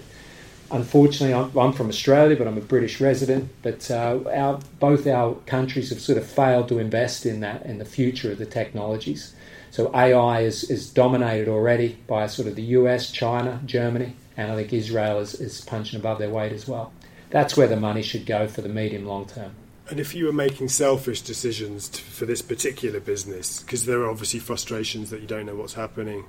Unfortunately, 0.73 1.35
I'm, 1.35 1.57
I'm, 1.59 1.73
from 1.73 1.89
Australia, 1.89 2.37
but 2.37 2.47
I'm 2.47 2.57
a 2.57 2.63
British 2.63 3.01
resident. 3.01 3.51
But 3.63 3.91
uh, 3.91 4.21
our, 4.33 4.61
both 4.79 5.07
our 5.07 5.35
countries 5.47 5.91
have 5.91 6.01
sort 6.01 6.19
of 6.19 6.27
failed 6.27 6.69
to 6.69 6.79
invest 6.79 7.27
in 7.27 7.41
that 7.41 7.67
in 7.67 7.79
the 7.79 7.85
future 7.85 8.31
of 8.33 8.39
the 8.39 8.47
technologies. 8.47 9.35
So 9.71 9.95
AI 9.95 10.41
is, 10.43 10.65
is 10.71 10.91
dominated 10.91 11.49
already 11.49 11.99
by 12.07 12.27
sort 12.27 12.49
of 12.49 12.57
the 12.57 12.63
US, 12.63 13.11
China, 13.11 13.61
Germany, 13.65 14.15
and 14.37 14.51
I 14.51 14.57
think 14.57 14.73
Israel 14.73 15.21
is, 15.21 15.35
is 15.35 15.61
punching 15.61 15.99
above 15.99 16.19
their 16.19 16.31
weight 16.31 16.53
as 16.53 16.67
well. 16.67 16.93
That's 17.31 17.57
where 17.57 17.69
the 17.69 17.77
money 17.77 18.03
should 18.03 18.27
go 18.27 18.49
for 18.49 18.63
the 18.63 18.69
medium 18.69 19.07
long 19.07 19.27
term. 19.27 19.53
And 19.89 19.99
if 19.99 20.15
you 20.15 20.27
were 20.27 20.33
making 20.33 20.69
selfish 20.69 21.21
decisions 21.21 21.89
to, 21.89 22.03
for 22.03 22.27
this 22.27 22.43
particular 22.43 23.01
business, 23.01 23.61
because 23.61 23.87
there 23.87 24.01
are 24.01 24.11
obviously 24.11 24.39
frustrations 24.39 25.11
that 25.11 25.21
you 25.21 25.27
don't 25.27 25.47
know 25.47 25.57
what's 25.57 25.75
happening, 25.75 26.27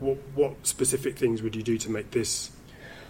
what, 0.00 0.18
what 0.34 0.66
specific 0.66 1.16
things 1.16 1.42
would 1.42 1.54
you 1.54 1.62
do 1.62 1.78
to 1.78 1.90
make 1.90 2.10
this 2.10 2.50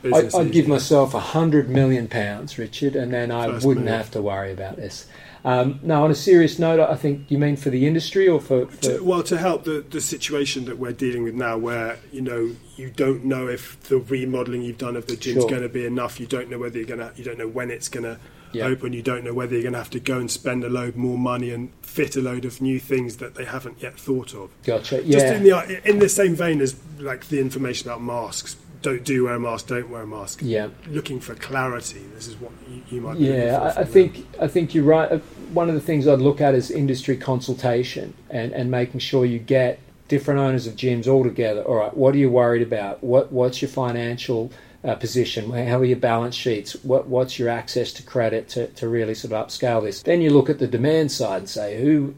business. 0.02 0.34
I, 0.34 0.38
would 0.38 0.52
give 0.52 0.68
myself 0.68 1.14
a 1.14 1.20
hundred 1.20 1.68
million 1.70 2.08
pounds, 2.08 2.58
Richard, 2.58 2.96
and 2.96 3.12
then 3.12 3.30
I 3.30 3.46
First 3.46 3.66
wouldn't 3.66 3.88
have 3.88 4.10
to 4.12 4.22
worry 4.22 4.52
about 4.52 4.76
this. 4.76 5.06
Um, 5.44 5.80
no, 5.82 6.04
on 6.04 6.10
a 6.10 6.14
serious 6.14 6.58
note, 6.60 6.78
I 6.78 6.94
think 6.94 7.28
you 7.28 7.36
mean 7.36 7.56
for 7.56 7.70
the 7.70 7.84
industry 7.86 8.28
or 8.28 8.40
for, 8.40 8.66
for 8.66 8.82
To, 8.82 9.02
well, 9.04 9.22
to 9.24 9.36
help 9.38 9.64
the, 9.64 9.84
the 9.90 10.00
situation 10.00 10.66
that 10.66 10.78
we're 10.78 10.92
dealing 10.92 11.24
with 11.24 11.34
now, 11.34 11.58
where 11.58 11.98
you 12.12 12.20
know 12.20 12.54
you 12.76 12.90
don't 12.90 13.24
know 13.24 13.48
if 13.48 13.80
the 13.88 13.98
remodelling 13.98 14.62
you've 14.62 14.78
done 14.78 14.94
of 14.96 15.06
the 15.06 15.16
gym's 15.16 15.42
Sure. 15.42 15.50
going 15.50 15.62
to 15.62 15.68
be 15.68 15.84
enough. 15.84 16.20
You 16.20 16.26
don't 16.26 16.48
know 16.48 16.58
whether 16.58 16.78
you're 16.78 16.86
going 16.86 17.00
to. 17.00 17.12
You 17.16 17.24
don't 17.24 17.38
know 17.38 17.48
when 17.48 17.70
it's 17.72 17.88
going 17.88 18.04
to 18.04 18.18
Yeah. 18.52 18.66
open. 18.66 18.92
You 18.92 19.02
don't 19.02 19.24
know 19.24 19.34
whether 19.34 19.54
you're 19.54 19.62
going 19.62 19.72
to 19.72 19.78
have 19.80 19.90
to 19.90 20.00
go 20.00 20.18
and 20.20 20.30
spend 20.30 20.62
a 20.62 20.68
load 20.68 20.94
more 20.94 21.18
money 21.18 21.50
and 21.50 21.70
fit 21.82 22.14
a 22.16 22.20
load 22.20 22.44
of 22.44 22.60
new 22.60 22.78
things 22.78 23.16
that 23.16 23.34
they 23.34 23.44
haven't 23.44 23.82
yet 23.82 23.98
thought 23.98 24.34
of. 24.34 24.50
gotcha? 24.64 25.02
Just 25.02 25.08
Yeah, 25.26 25.34
in 25.34 25.42
the 25.42 25.88
in 25.90 25.98
the 25.98 26.08
same 26.08 26.36
vein 26.36 26.60
as 26.60 26.76
like 27.00 27.28
the 27.28 27.40
information 27.40 27.88
about 27.90 28.00
masks. 28.02 28.56
Don't 28.82 29.04
do 29.04 29.24
wear 29.24 29.34
a 29.34 29.40
mask. 29.40 29.68
Don't 29.68 29.88
wear 29.88 30.02
a 30.02 30.06
mask. 30.06 30.40
yeah. 30.42 30.68
Looking 30.88 31.20
for 31.20 31.34
clarity. 31.34 32.02
This 32.14 32.26
is 32.26 32.36
what 32.36 32.52
you, 32.68 32.82
you 32.90 33.00
might. 33.00 33.18
Be 33.18 33.24
Yeah, 33.26 33.72
I, 33.76 33.84
think 33.84 34.26
I 34.40 34.48
think 34.48 34.74
you're 34.74 34.84
right. 34.84 35.10
Uh, 35.10 35.18
One 35.52 35.68
of 35.68 35.74
the 35.74 35.80
things 35.80 36.06
I'd 36.08 36.18
look 36.18 36.40
at 36.40 36.54
is 36.54 36.70
industry 36.70 37.16
consultation 37.16 38.14
and, 38.28 38.52
and 38.52 38.70
making 38.70 39.00
sure 39.00 39.24
you 39.24 39.38
get 39.38 39.78
different 40.08 40.40
owners 40.40 40.66
of 40.66 40.74
gyms 40.74 41.06
all 41.06 41.24
together. 41.24 41.62
All 41.62 41.76
right, 41.76 41.96
what 41.96 42.14
are 42.14 42.18
you 42.18 42.28
worried 42.30 42.62
about? 42.62 43.02
What 43.02 43.32
what's 43.32 43.62
your 43.62 43.70
financial 43.70 44.50
uh, 44.84 44.94
position? 44.96 45.50
How 45.50 45.78
are 45.78 45.84
your 45.84 45.98
balance 45.98 46.34
sheets? 46.34 46.72
What 46.82 47.06
what's 47.06 47.38
your 47.38 47.48
access 47.48 47.92
to 47.94 48.02
credit 48.02 48.48
to, 48.50 48.66
to 48.68 48.88
really 48.88 49.14
sort 49.14 49.32
of 49.32 49.46
upscale 49.46 49.82
this? 49.82 50.02
Then 50.02 50.20
you 50.20 50.30
look 50.30 50.50
at 50.50 50.58
the 50.58 50.66
demand 50.66 51.12
side 51.12 51.38
and 51.38 51.48
say, 51.48 51.80
who 51.80 52.14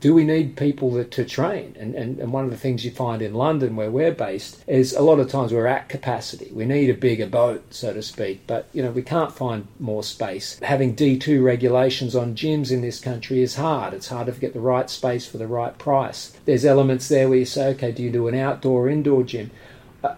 do 0.00 0.14
we 0.14 0.24
need 0.24 0.56
people 0.56 0.90
that, 0.92 1.10
to 1.12 1.24
train? 1.24 1.76
And, 1.78 1.94
and 1.94 2.18
and 2.18 2.32
one 2.32 2.44
of 2.44 2.50
the 2.50 2.56
things 2.56 2.84
you 2.84 2.90
find 2.90 3.22
in 3.22 3.34
London 3.34 3.76
where 3.76 3.90
we're 3.90 4.12
based 4.12 4.62
is 4.66 4.92
a 4.92 5.02
lot 5.02 5.20
of 5.20 5.30
times 5.30 5.52
we're 5.52 5.66
at 5.66 5.88
capacity. 5.88 6.50
We 6.52 6.64
need 6.64 6.90
a 6.90 6.94
bigger 6.94 7.26
boat, 7.26 7.62
so 7.72 7.92
to 7.92 8.02
speak, 8.02 8.46
but 8.46 8.68
you 8.72 8.82
know 8.82 8.90
we 8.90 9.02
can't 9.02 9.32
find 9.32 9.68
more 9.78 10.02
space. 10.02 10.58
Having 10.62 10.96
D2 10.96 11.42
regulations 11.42 12.16
on 12.16 12.34
gyms 12.34 12.70
in 12.70 12.82
this 12.82 13.00
country 13.00 13.42
is 13.42 13.56
hard. 13.56 13.94
It's 13.94 14.08
hard 14.08 14.26
to 14.26 14.32
get 14.32 14.54
the 14.54 14.60
right 14.60 14.90
space 14.90 15.26
for 15.26 15.38
the 15.38 15.46
right 15.46 15.76
price. 15.78 16.32
There's 16.44 16.64
elements 16.64 17.08
there 17.08 17.28
where 17.28 17.38
you 17.38 17.44
say, 17.44 17.68
okay, 17.68 17.92
do 17.92 18.02
you 18.02 18.10
do 18.10 18.28
an 18.28 18.34
outdoor 18.34 18.86
or 18.86 18.88
indoor 18.88 19.22
gym? 19.22 19.50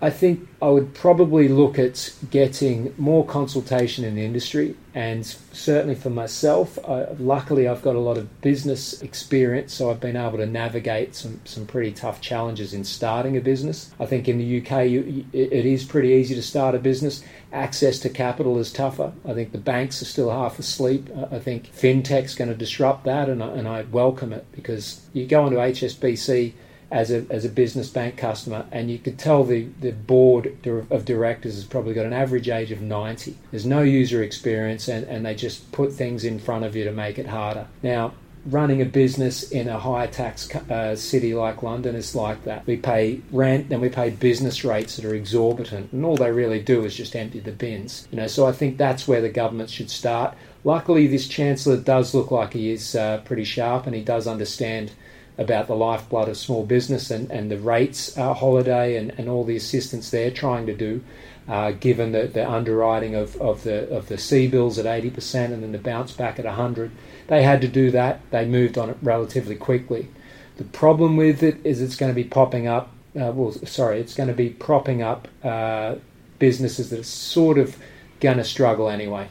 I 0.02 0.10
think 0.10 0.46
I 0.60 0.68
would 0.68 0.92
probably 0.92 1.48
look 1.48 1.78
at 1.78 2.12
getting 2.30 2.94
more 2.98 3.24
consultation 3.24 4.04
in 4.04 4.14
the 4.14 4.22
industry, 4.22 4.76
and 4.94 5.24
certainly 5.24 5.94
for 5.94 6.10
myself, 6.10 6.78
I, 6.86 7.06
luckily 7.18 7.66
I've 7.66 7.80
got 7.80 7.96
a 7.96 8.00
lot 8.00 8.18
of 8.18 8.42
business 8.42 9.00
experience, 9.00 9.72
so 9.72 9.90
I've 9.90 10.00
been 10.00 10.18
able 10.18 10.36
to 10.36 10.44
navigate 10.44 11.14
some, 11.14 11.40
some 11.46 11.66
pretty 11.66 11.92
tough 11.92 12.20
challenges 12.20 12.74
in 12.74 12.84
starting 12.84 13.38
a 13.38 13.40
business. 13.40 13.90
I 13.98 14.04
think 14.04 14.28
in 14.28 14.36
the 14.36 14.60
UK, 14.60 14.86
you, 14.90 15.24
it 15.32 15.64
is 15.64 15.84
pretty 15.84 16.10
easy 16.10 16.34
to 16.34 16.42
start 16.42 16.74
a 16.74 16.78
business. 16.78 17.24
Access 17.50 17.98
to 18.00 18.10
capital 18.10 18.58
is 18.58 18.70
tougher. 18.70 19.12
I 19.26 19.32
think 19.32 19.52
the 19.52 19.58
banks 19.58 20.02
are 20.02 20.06
still 20.06 20.30
half 20.30 20.58
asleep. 20.58 21.08
I 21.16 21.36
I 21.36 21.38
think 21.38 21.72
fintech's 21.72 22.34
going 22.34 22.50
to 22.50 22.56
disrupt 22.56 23.04
that, 23.04 23.30
and 23.30 23.42
I, 23.42 23.48
and 23.48 23.66
I 23.66 23.82
welcome 23.90 24.34
it 24.34 24.44
because 24.52 25.00
you 25.14 25.26
go 25.26 25.46
into 25.46 25.58
HSBC 25.58 26.52
as 26.90 27.10
a, 27.10 27.24
as 27.30 27.44
a 27.44 27.48
business 27.48 27.88
bank 27.88 28.16
customer, 28.16 28.66
and 28.72 28.90
you 28.90 28.98
could 28.98 29.18
tell 29.18 29.44
the, 29.44 29.68
the 29.80 29.92
board 29.92 30.56
of 30.90 31.04
directors 31.04 31.54
has 31.54 31.64
probably 31.64 31.94
got 31.94 32.06
an 32.06 32.12
average 32.12 32.48
age 32.48 32.72
of 32.72 32.80
90. 32.80 33.36
There's 33.50 33.66
no 33.66 33.82
user 33.82 34.22
experience, 34.22 34.88
and, 34.88 35.06
and 35.06 35.24
they 35.24 35.34
just 35.34 35.70
put 35.72 35.92
things 35.92 36.24
in 36.24 36.38
front 36.38 36.64
of 36.64 36.74
you 36.74 36.84
to 36.84 36.92
make 36.92 37.18
it 37.18 37.26
harder. 37.26 37.68
Now, 37.82 38.12
running 38.46 38.80
a 38.80 38.86
business 38.86 39.50
in 39.50 39.68
a 39.68 39.78
high 39.78 40.06
tax 40.06 40.52
uh, 40.54 40.96
city 40.96 41.34
like 41.34 41.62
London 41.62 41.94
is 41.94 42.14
like 42.14 42.42
that. 42.44 42.66
We 42.66 42.76
pay 42.76 43.20
rent 43.30 43.70
and 43.70 43.80
we 43.80 43.88
pay 43.88 44.10
business 44.10 44.64
rates 44.64 44.96
that 44.96 45.04
are 45.04 45.14
exorbitant, 45.14 45.92
and 45.92 46.04
all 46.04 46.16
they 46.16 46.32
really 46.32 46.60
do 46.60 46.84
is 46.84 46.94
just 46.96 47.14
empty 47.14 47.40
the 47.40 47.52
bins. 47.52 48.08
You 48.10 48.16
know, 48.16 48.26
so 48.26 48.46
I 48.46 48.52
think 48.52 48.78
that's 48.78 49.06
where 49.06 49.20
the 49.20 49.28
government 49.28 49.70
should 49.70 49.90
start. 49.90 50.36
Luckily, 50.64 51.06
this 51.06 51.28
chancellor 51.28 51.76
does 51.76 52.14
look 52.14 52.30
like 52.30 52.52
he 52.52 52.70
is 52.70 52.94
uh, 52.94 53.18
pretty 53.24 53.44
sharp, 53.44 53.86
and 53.86 53.94
he 53.94 54.02
does 54.02 54.26
understand 54.26 54.92
about 55.38 55.66
the 55.66 55.74
lifeblood 55.74 56.28
of 56.28 56.36
small 56.36 56.64
business 56.64 57.10
and, 57.10 57.30
and 57.30 57.50
the 57.50 57.58
rates 57.58 58.16
uh, 58.18 58.34
holiday 58.34 58.96
and, 58.96 59.10
and 59.18 59.28
all 59.28 59.44
the 59.44 59.56
assistance 59.56 60.10
they're 60.10 60.30
trying 60.30 60.66
to 60.66 60.74
do, 60.74 61.02
uh, 61.48 61.72
given 61.72 62.12
the, 62.12 62.26
the 62.26 62.48
underwriting 62.48 63.14
of, 63.14 63.36
of 63.36 63.62
the 63.62 63.88
of 63.88 64.08
the 64.08 64.16
CBILS 64.16 64.78
at 64.78 64.84
80% 64.84 65.46
and 65.46 65.62
then 65.62 65.72
the 65.72 65.78
bounce 65.78 66.12
back 66.12 66.38
at 66.38 66.44
100. 66.44 66.90
They 67.28 67.42
had 67.42 67.60
to 67.62 67.68
do 67.68 67.90
that. 67.92 68.20
They 68.30 68.44
moved 68.44 68.76
on 68.76 68.90
it 68.90 68.98
relatively 69.02 69.56
quickly. 69.56 70.08
The 70.56 70.64
problem 70.64 71.16
with 71.16 71.42
it 71.42 71.56
is 71.64 71.80
it's 71.80 71.96
going 71.96 72.10
to 72.10 72.14
be 72.14 72.24
popping 72.24 72.66
up. 72.66 72.92
Uh, 73.16 73.32
well, 73.34 73.52
sorry, 73.52 73.98
it's 74.00 74.14
going 74.14 74.28
to 74.28 74.34
be 74.34 74.50
propping 74.50 75.00
up 75.00 75.26
uh, 75.42 75.94
businesses 76.38 76.90
that 76.90 77.00
are 77.00 77.04
sort 77.04 77.56
of 77.58 77.76
going 78.20 78.36
to 78.36 78.44
struggle 78.44 78.88
anyway, 78.88 79.28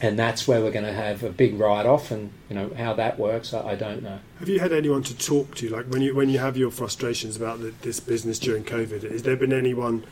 and 0.00 0.18
that's 0.18 0.46
where 0.46 0.60
we're 0.60 0.70
going 0.70 0.84
to 0.84 0.92
have 0.92 1.22
a 1.22 1.30
big 1.30 1.58
write-off. 1.58 2.10
And 2.10 2.30
you 2.48 2.56
know 2.56 2.70
how 2.76 2.94
that 2.94 3.18
works, 3.18 3.52
I, 3.52 3.70
I 3.70 3.74
don't 3.74 4.02
know. 4.02 4.18
Have 4.38 4.48
you 4.48 4.60
had 4.60 4.72
anyone 4.72 5.02
to 5.04 5.16
talk 5.16 5.54
to, 5.56 5.68
like 5.68 5.86
when 5.86 6.02
you 6.02 6.14
when 6.14 6.28
you 6.28 6.38
have 6.38 6.56
your 6.56 6.70
frustrations 6.70 7.36
about 7.36 7.60
the, 7.60 7.72
this 7.82 8.00
business 8.00 8.38
during 8.38 8.64
COVID? 8.64 9.10
Has 9.10 9.22
there 9.22 9.36
been 9.36 9.52
anyone 9.52 10.04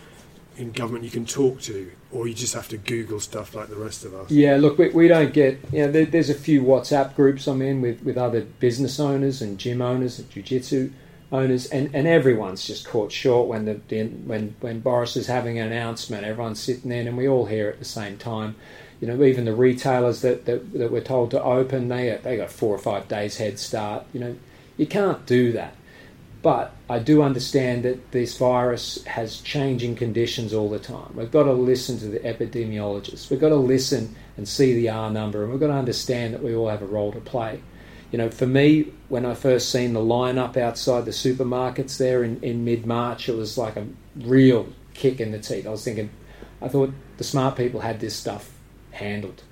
in 0.57 0.73
government 0.73 1.05
you 1.05 1.11
can 1.11 1.27
talk 1.27 1.61
to, 1.61 1.93
or 2.11 2.27
you 2.27 2.33
just 2.33 2.55
have 2.55 2.67
to 2.67 2.79
Google 2.79 3.21
stuff 3.21 3.55
like 3.55 3.69
the 3.69 3.77
rest 3.77 4.07
of 4.07 4.15
us? 4.15 4.31
Yeah, 4.31 4.57
look, 4.57 4.79
we, 4.79 4.89
we 4.89 5.07
don't 5.07 5.35
get, 5.35 5.59
you 5.71 5.81
know, 5.81 5.93
there, 5.93 6.07
there's 6.07 6.31
a 6.31 6.35
few 6.35 6.63
WhatsApp 6.63 7.15
groups 7.15 7.47
I'm 7.47 7.61
in 7.61 7.83
with, 7.83 8.03
with 8.03 8.17
other 8.17 8.41
business 8.41 8.99
owners 8.99 9.43
and 9.43 9.59
gym 9.59 9.83
owners 9.83 10.19
and 10.19 10.31
jiu-jitsu 10.31 10.93
owners, 11.31 11.67
and, 11.67 11.95
and 11.95 12.07
everyone's 12.07 12.67
just 12.67 12.87
caught 12.89 13.13
short 13.13 13.49
when 13.49 13.67
the, 13.67 13.81
the 13.89 14.05
when 14.05 14.55
when 14.61 14.81
Boris 14.81 15.17
is 15.17 15.27
having 15.27 15.59
an 15.59 15.67
announcement. 15.67 16.25
Everyone's 16.25 16.61
sitting 16.61 16.89
there, 16.89 17.07
and 17.07 17.19
we 17.19 17.29
all 17.29 17.45
hear 17.45 17.69
at 17.69 17.79
the 17.79 17.85
same 17.85 18.17
time. 18.17 18.57
You 19.01 19.09
know, 19.09 19.23
even 19.25 19.45
the 19.45 19.55
retailers 19.55 20.23
that, 20.23 20.47
that, 20.47 20.73
that 20.73 20.91
we're 20.91 21.03
told 21.03 21.31
to 21.33 21.43
open, 21.43 21.89
they 21.89 22.19
they 22.23 22.37
got 22.37 22.51
four 22.51 22.75
or 22.75 22.79
five 22.79 23.09
days 23.09 23.37
head 23.37 23.59
start. 23.59 24.05
You 24.13 24.21
know, 24.21 24.37
you 24.77 24.87
can't 24.87 25.25
do 25.27 25.53
that. 25.53 25.75
But 26.43 26.73
I 26.89 27.01
do 27.01 27.23
understand 27.23 27.83
that 27.85 28.13
this 28.13 28.39
virus 28.39 29.03
has 29.05 29.41
changing 29.41 29.97
conditions 29.97 30.55
all 30.55 30.71
the 30.71 30.79
time. 30.79 31.17
We've 31.17 31.31
got 31.31 31.43
to 31.45 31.53
listen 31.53 31.99
to 31.99 32.07
the 32.07 32.21
epidemiologists. 32.21 33.31
We've 33.31 33.41
got 33.41 33.49
to 33.49 33.57
listen 33.57 34.15
and 34.37 34.47
see 34.47 34.73
the 34.73 34.89
R 34.89 35.11
number, 35.11 35.43
and 35.43 35.51
we've 35.51 35.61
got 35.61 35.69
to 35.69 35.73
understand 35.73 36.35
that 36.35 36.43
we 36.43 36.55
all 36.55 36.69
have 36.69 36.83
a 36.83 36.87
role 36.87 37.11
to 37.13 37.21
play. 37.21 37.61
You 38.13 38.19
know, 38.19 38.31
for 38.31 38.47
me, 38.47 38.93
when 39.09 39.27
I 39.27 39.35
first 39.35 39.73
seen 39.73 39.93
the 39.93 40.01
lineup 40.01 40.57
outside 40.57 41.05
the 41.05 41.11
supermarkets 41.11 41.99
there 41.99 42.23
in, 42.23 42.41
in 42.43 42.65
mid 42.65 42.87
March, 42.87 43.29
it 43.29 43.35
was 43.35 43.59
like 43.59 43.77
a 43.77 43.87
real 44.15 44.69
kick 44.95 45.21
in 45.21 45.33
the 45.33 45.41
teeth. 45.41 45.67
I 45.67 45.71
was 45.71 45.85
thinking, 45.85 46.11
I 46.63 46.69
thought 46.69 46.93
the 47.17 47.25
smart 47.25 47.57
people 47.57 47.81
had 47.81 47.99
this 47.99 48.15
stuff 48.15 48.56
handled. 48.97 49.43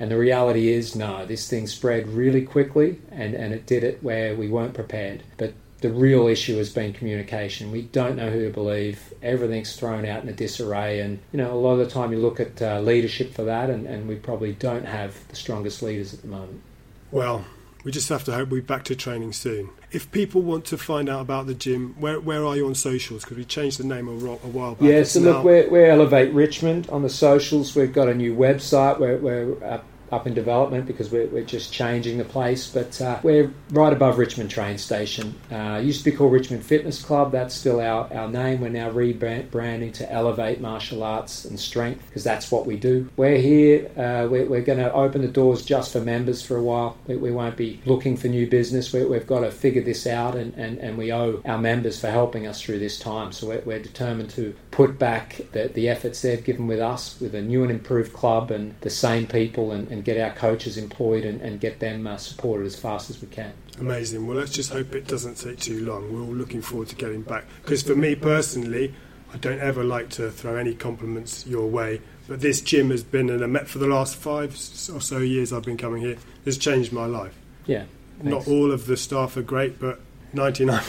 And 0.00 0.10
the 0.10 0.18
reality 0.18 0.72
is, 0.72 0.96
no, 0.96 1.24
this 1.26 1.48
thing 1.48 1.66
spread 1.66 2.08
really 2.08 2.42
quickly, 2.42 3.00
and, 3.10 3.34
and 3.34 3.52
it 3.54 3.66
did 3.66 3.84
it 3.84 4.02
where 4.02 4.34
we 4.34 4.48
weren't 4.48 4.74
prepared. 4.74 5.22
But 5.36 5.54
the 5.80 5.90
real 5.90 6.28
issue 6.28 6.56
has 6.58 6.70
been 6.70 6.92
communication. 6.92 7.70
We 7.70 7.82
don't 7.82 8.16
know 8.16 8.30
who 8.30 8.44
to 8.44 8.52
believe. 8.52 9.12
Everything's 9.22 9.76
thrown 9.76 10.04
out 10.04 10.22
in 10.22 10.28
a 10.28 10.32
disarray, 10.32 11.00
and 11.00 11.18
you 11.32 11.38
know 11.38 11.52
a 11.52 11.54
lot 11.54 11.72
of 11.72 11.78
the 11.78 11.90
time 11.90 12.12
you 12.12 12.18
look 12.18 12.40
at 12.40 12.62
uh, 12.62 12.80
leadership 12.80 13.34
for 13.34 13.44
that, 13.44 13.68
and, 13.68 13.86
and 13.86 14.08
we 14.08 14.16
probably 14.16 14.52
don't 14.52 14.86
have 14.86 15.28
the 15.28 15.36
strongest 15.36 15.82
leaders 15.82 16.14
at 16.14 16.22
the 16.22 16.28
moment. 16.28 16.62
Well, 17.10 17.44
we 17.84 17.92
just 17.92 18.08
have 18.08 18.24
to 18.24 18.32
hope 18.32 18.48
we're 18.50 18.62
back 18.62 18.84
to 18.84 18.94
training 18.96 19.32
soon. 19.32 19.70
If 19.90 20.10
people 20.10 20.40
want 20.42 20.64
to 20.66 20.78
find 20.78 21.08
out 21.08 21.20
about 21.20 21.46
the 21.46 21.54
gym, 21.54 21.94
where 21.98 22.20
where 22.20 22.44
are 22.44 22.56
you 22.56 22.66
on 22.66 22.74
socials? 22.74 23.24
Because 23.24 23.36
we 23.36 23.44
changed 23.44 23.78
the 23.78 23.84
name 23.84 24.08
a, 24.08 24.12
a 24.12 24.36
while 24.36 24.74
back. 24.74 24.88
Yeah, 24.88 25.02
so 25.04 25.20
now- 25.20 25.26
look, 25.32 25.44
we're, 25.44 25.70
we're 25.70 25.86
Elevate 25.86 26.32
Richmond 26.32 26.88
on 26.90 27.02
the 27.02 27.10
socials. 27.10 27.74
We've 27.74 27.92
got 27.92 28.08
a 28.08 28.14
new 28.14 28.34
website. 28.34 28.98
We're, 28.98 29.18
we're 29.18 29.64
up, 29.64 29.84
up 30.12 30.26
in 30.26 30.34
development 30.34 30.86
because 30.86 31.10
we're, 31.10 31.26
we're 31.28 31.44
just 31.44 31.72
changing 31.72 32.18
the 32.18 32.24
place. 32.24 32.70
But 32.70 33.00
uh, 33.00 33.18
we're 33.22 33.52
right 33.70 33.92
above 33.92 34.18
Richmond 34.18 34.50
train 34.50 34.78
station. 34.78 35.34
Uh, 35.50 35.80
used 35.82 36.04
to 36.04 36.10
be 36.10 36.16
called 36.16 36.32
Richmond 36.32 36.64
Fitness 36.64 37.02
Club. 37.02 37.32
That's 37.32 37.54
still 37.54 37.80
our, 37.80 38.12
our 38.12 38.28
name. 38.28 38.60
We're 38.60 38.68
now 38.68 38.90
rebranding 38.90 39.94
to 39.94 40.12
Elevate 40.12 40.60
Martial 40.60 41.02
Arts 41.02 41.46
and 41.46 41.58
Strength 41.58 42.06
because 42.06 42.22
that's 42.22 42.52
what 42.52 42.66
we 42.66 42.76
do. 42.76 43.08
We're 43.16 43.38
here. 43.38 43.90
Uh, 43.96 44.28
we're 44.28 44.52
we're 44.52 44.60
going 44.60 44.78
to 44.78 44.92
open 44.92 45.22
the 45.22 45.28
doors 45.28 45.64
just 45.64 45.92
for 45.92 46.00
members 46.00 46.42
for 46.42 46.56
a 46.56 46.62
while. 46.62 46.98
We, 47.06 47.16
we 47.16 47.30
won't 47.30 47.56
be 47.56 47.80
looking 47.86 48.18
for 48.18 48.28
new 48.28 48.46
business. 48.46 48.92
We, 48.92 49.04
we've 49.06 49.26
got 49.26 49.40
to 49.40 49.50
figure 49.50 49.82
this 49.82 50.06
out, 50.06 50.36
and, 50.36 50.52
and, 50.54 50.78
and 50.78 50.98
we 50.98 51.10
owe 51.10 51.40
our 51.46 51.58
members 51.58 51.98
for 51.98 52.10
helping 52.10 52.46
us 52.46 52.60
through 52.60 52.80
this 52.80 52.98
time. 52.98 53.32
So 53.32 53.48
we're, 53.48 53.62
we're 53.62 53.82
determined 53.82 54.30
to 54.30 54.54
put 54.70 54.98
back 54.98 55.40
the, 55.52 55.68
the 55.68 55.88
efforts 55.88 56.20
they've 56.20 56.44
given 56.44 56.66
with 56.66 56.80
us 56.80 57.18
with 57.20 57.34
a 57.34 57.40
new 57.40 57.62
and 57.62 57.70
improved 57.70 58.12
club 58.12 58.50
and 58.50 58.74
the 58.82 58.90
same 58.90 59.26
people 59.26 59.72
and, 59.72 59.88
and 59.88 60.01
get 60.04 60.18
our 60.18 60.34
coaches 60.34 60.76
employed 60.76 61.24
and, 61.24 61.40
and 61.40 61.60
get 61.60 61.80
them 61.80 62.06
uh, 62.06 62.16
supported 62.16 62.66
as 62.66 62.76
fast 62.76 63.10
as 63.10 63.20
we 63.20 63.28
can. 63.28 63.52
Amazing. 63.80 64.26
Well, 64.26 64.36
let's 64.36 64.52
just 64.52 64.72
hope 64.72 64.94
it 64.94 65.06
doesn't 65.06 65.36
take 65.36 65.58
too 65.58 65.84
long. 65.84 66.12
We're 66.12 66.22
all 66.22 66.34
looking 66.34 66.62
forward 66.62 66.88
to 66.88 66.96
getting 66.96 67.22
back. 67.22 67.44
Because 67.62 67.82
for 67.82 67.94
me 67.94 68.14
personally, 68.14 68.94
I 69.32 69.38
don't 69.38 69.60
ever 69.60 69.82
like 69.82 70.10
to 70.10 70.30
throw 70.30 70.56
any 70.56 70.74
compliments 70.74 71.46
your 71.46 71.66
way, 71.66 72.00
but 72.28 72.40
this 72.40 72.60
gym 72.60 72.90
has 72.90 73.02
been 73.02 73.30
in 73.30 73.42
a 73.42 73.48
Met 73.48 73.66
for 73.66 73.78
the 73.78 73.86
last 73.86 74.16
five 74.16 74.54
or 74.54 75.00
so 75.00 75.18
years 75.18 75.52
I've 75.52 75.64
been 75.64 75.78
coming 75.78 76.02
here. 76.02 76.18
It's 76.44 76.58
changed 76.58 76.92
my 76.92 77.06
life. 77.06 77.36
Yeah. 77.66 77.84
Not 78.22 78.46
all 78.46 78.70
of 78.70 78.86
the 78.86 78.96
staff 78.96 79.36
are 79.36 79.42
great, 79.42 79.80
but 79.80 80.00
99. 80.32 80.82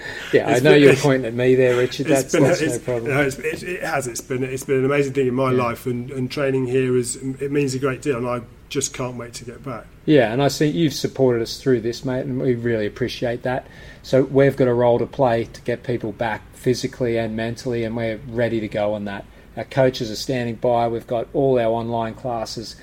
yeah, 0.32 0.48
I 0.48 0.60
know 0.60 0.72
been, 0.72 0.82
you're 0.82 0.96
pointing 0.96 1.26
at 1.26 1.34
me 1.34 1.54
there, 1.54 1.76
Richard. 1.76 2.06
That's, 2.06 2.32
been, 2.32 2.44
that's 2.44 2.60
no 2.60 2.78
problem. 2.78 3.12
No, 3.12 3.22
it, 3.22 3.62
it, 3.62 3.82
has. 3.82 4.06
It's 4.06 4.20
been 4.20 4.44
it's 4.44 4.64
been 4.64 4.78
an 4.78 4.84
amazing 4.84 5.12
thing 5.12 5.28
in 5.28 5.34
my 5.34 5.52
yeah. 5.52 5.62
life, 5.62 5.86
and, 5.86 6.10
and 6.10 6.30
training 6.30 6.66
here 6.66 6.96
is 6.96 7.16
it 7.16 7.50
means 7.50 7.74
a 7.74 7.78
great 7.78 8.02
deal, 8.02 8.18
and 8.18 8.28
I 8.28 8.42
just 8.68 8.94
can't 8.94 9.16
wait 9.16 9.34
to 9.34 9.44
get 9.44 9.62
back. 9.64 9.86
Yeah, 10.04 10.32
and 10.32 10.42
I 10.42 10.48
see 10.48 10.66
you've 10.66 10.94
supported 10.94 11.42
us 11.42 11.60
through 11.60 11.80
this, 11.80 12.04
mate, 12.04 12.20
and 12.20 12.40
we 12.40 12.54
really 12.54 12.86
appreciate 12.86 13.42
that. 13.42 13.66
So 14.02 14.24
we've 14.24 14.56
got 14.56 14.68
a 14.68 14.74
role 14.74 14.98
to 14.98 15.06
play 15.06 15.44
to 15.44 15.60
get 15.62 15.82
people 15.82 16.12
back 16.12 16.42
physically 16.54 17.18
and 17.18 17.36
mentally, 17.36 17.84
and 17.84 17.96
we're 17.96 18.20
ready 18.28 18.60
to 18.60 18.68
go 18.68 18.94
on 18.94 19.04
that. 19.06 19.24
Our 19.56 19.64
coaches 19.64 20.10
are 20.10 20.16
standing 20.16 20.54
by. 20.56 20.88
We've 20.88 21.06
got 21.06 21.28
all 21.32 21.58
our 21.58 21.72
online 21.72 22.14
classes. 22.14 22.76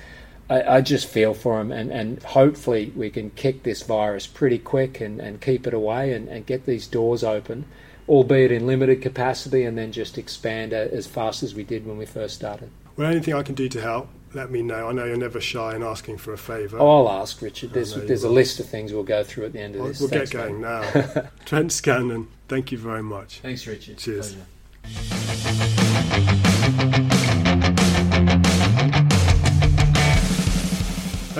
I, 0.48 0.76
I 0.76 0.80
just 0.80 1.08
feel 1.08 1.34
for 1.34 1.58
them, 1.58 1.72
and, 1.72 1.90
and 1.90 2.22
hopefully 2.22 2.92
we 2.94 3.10
can 3.10 3.30
kick 3.30 3.62
this 3.62 3.82
virus 3.82 4.26
pretty 4.26 4.58
quick 4.58 5.00
and, 5.00 5.20
and 5.20 5.40
keep 5.40 5.66
it 5.66 5.74
away 5.74 6.12
and, 6.12 6.28
and 6.28 6.46
get 6.46 6.66
these 6.66 6.86
doors 6.86 7.24
open, 7.24 7.64
albeit 8.08 8.52
in 8.52 8.66
limited 8.66 9.02
capacity, 9.02 9.64
and 9.64 9.76
then 9.76 9.92
just 9.92 10.18
expand 10.18 10.72
as 10.72 11.06
fast 11.06 11.42
as 11.42 11.54
we 11.54 11.64
did 11.64 11.86
when 11.86 11.98
we 11.98 12.06
first 12.06 12.34
started. 12.34 12.70
Well, 12.96 13.10
anything 13.10 13.34
I 13.34 13.42
can 13.42 13.54
do 13.54 13.68
to 13.68 13.80
help, 13.80 14.08
let 14.34 14.50
me 14.50 14.62
know. 14.62 14.88
I 14.88 14.92
know 14.92 15.04
you're 15.04 15.16
never 15.16 15.40
shy 15.40 15.74
in 15.74 15.82
asking 15.82 16.18
for 16.18 16.32
a 16.32 16.38
favour. 16.38 16.78
Oh, 16.78 17.06
I'll 17.06 17.22
ask, 17.22 17.42
Richard. 17.42 17.72
There's, 17.72 17.94
there's 17.94 18.24
a 18.24 18.28
list 18.28 18.60
of 18.60 18.68
things 18.68 18.92
we'll 18.92 19.02
go 19.02 19.24
through 19.24 19.46
at 19.46 19.52
the 19.52 19.60
end 19.60 19.76
of 19.76 19.84
this. 19.84 20.00
We'll 20.00 20.08
Thanks, 20.08 20.30
get 20.30 20.38
going 20.38 20.60
mate. 20.60 21.14
now. 21.14 21.28
Trent 21.44 21.72
Scanlon, 21.72 22.28
thank 22.48 22.70
you 22.70 22.78
very 22.78 23.02
much. 23.02 23.40
Thanks, 23.40 23.66
Richard. 23.66 23.98
Cheers. 23.98 24.36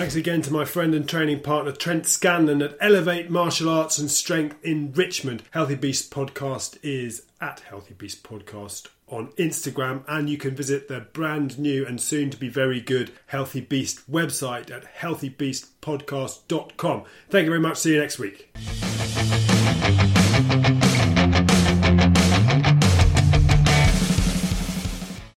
Thanks 0.06 0.14
again 0.14 0.42
to 0.42 0.52
my 0.52 0.64
friend 0.64 0.94
and 0.94 1.08
training 1.08 1.40
partner 1.40 1.72
Trent 1.72 2.06
Scanlon 2.06 2.62
at 2.62 2.76
Elevate 2.80 3.28
Martial 3.28 3.68
Arts 3.68 3.98
and 3.98 4.08
Strength 4.08 4.64
in 4.64 4.92
Richmond. 4.92 5.42
Healthy 5.50 5.74
Beast 5.74 6.12
Podcast 6.12 6.78
is 6.80 7.24
at 7.40 7.58
Healthy 7.58 7.94
Beast 7.94 8.22
Podcast 8.22 8.86
on 9.08 9.32
Instagram, 9.32 10.04
and 10.06 10.30
you 10.30 10.38
can 10.38 10.54
visit 10.54 10.86
the 10.86 11.00
brand 11.00 11.58
new 11.58 11.84
and 11.84 12.00
soon 12.00 12.30
to 12.30 12.36
be 12.36 12.48
very 12.48 12.80
good 12.80 13.10
Healthy 13.26 13.62
Beast 13.62 14.08
website 14.08 14.70
at 14.70 14.84
healthybeastpodcast.com. 14.98 17.04
Thank 17.28 17.44
you 17.44 17.50
very 17.50 17.60
much. 17.60 17.78
See 17.78 17.92
you 17.92 17.98
next 17.98 18.20
week. 18.20 18.54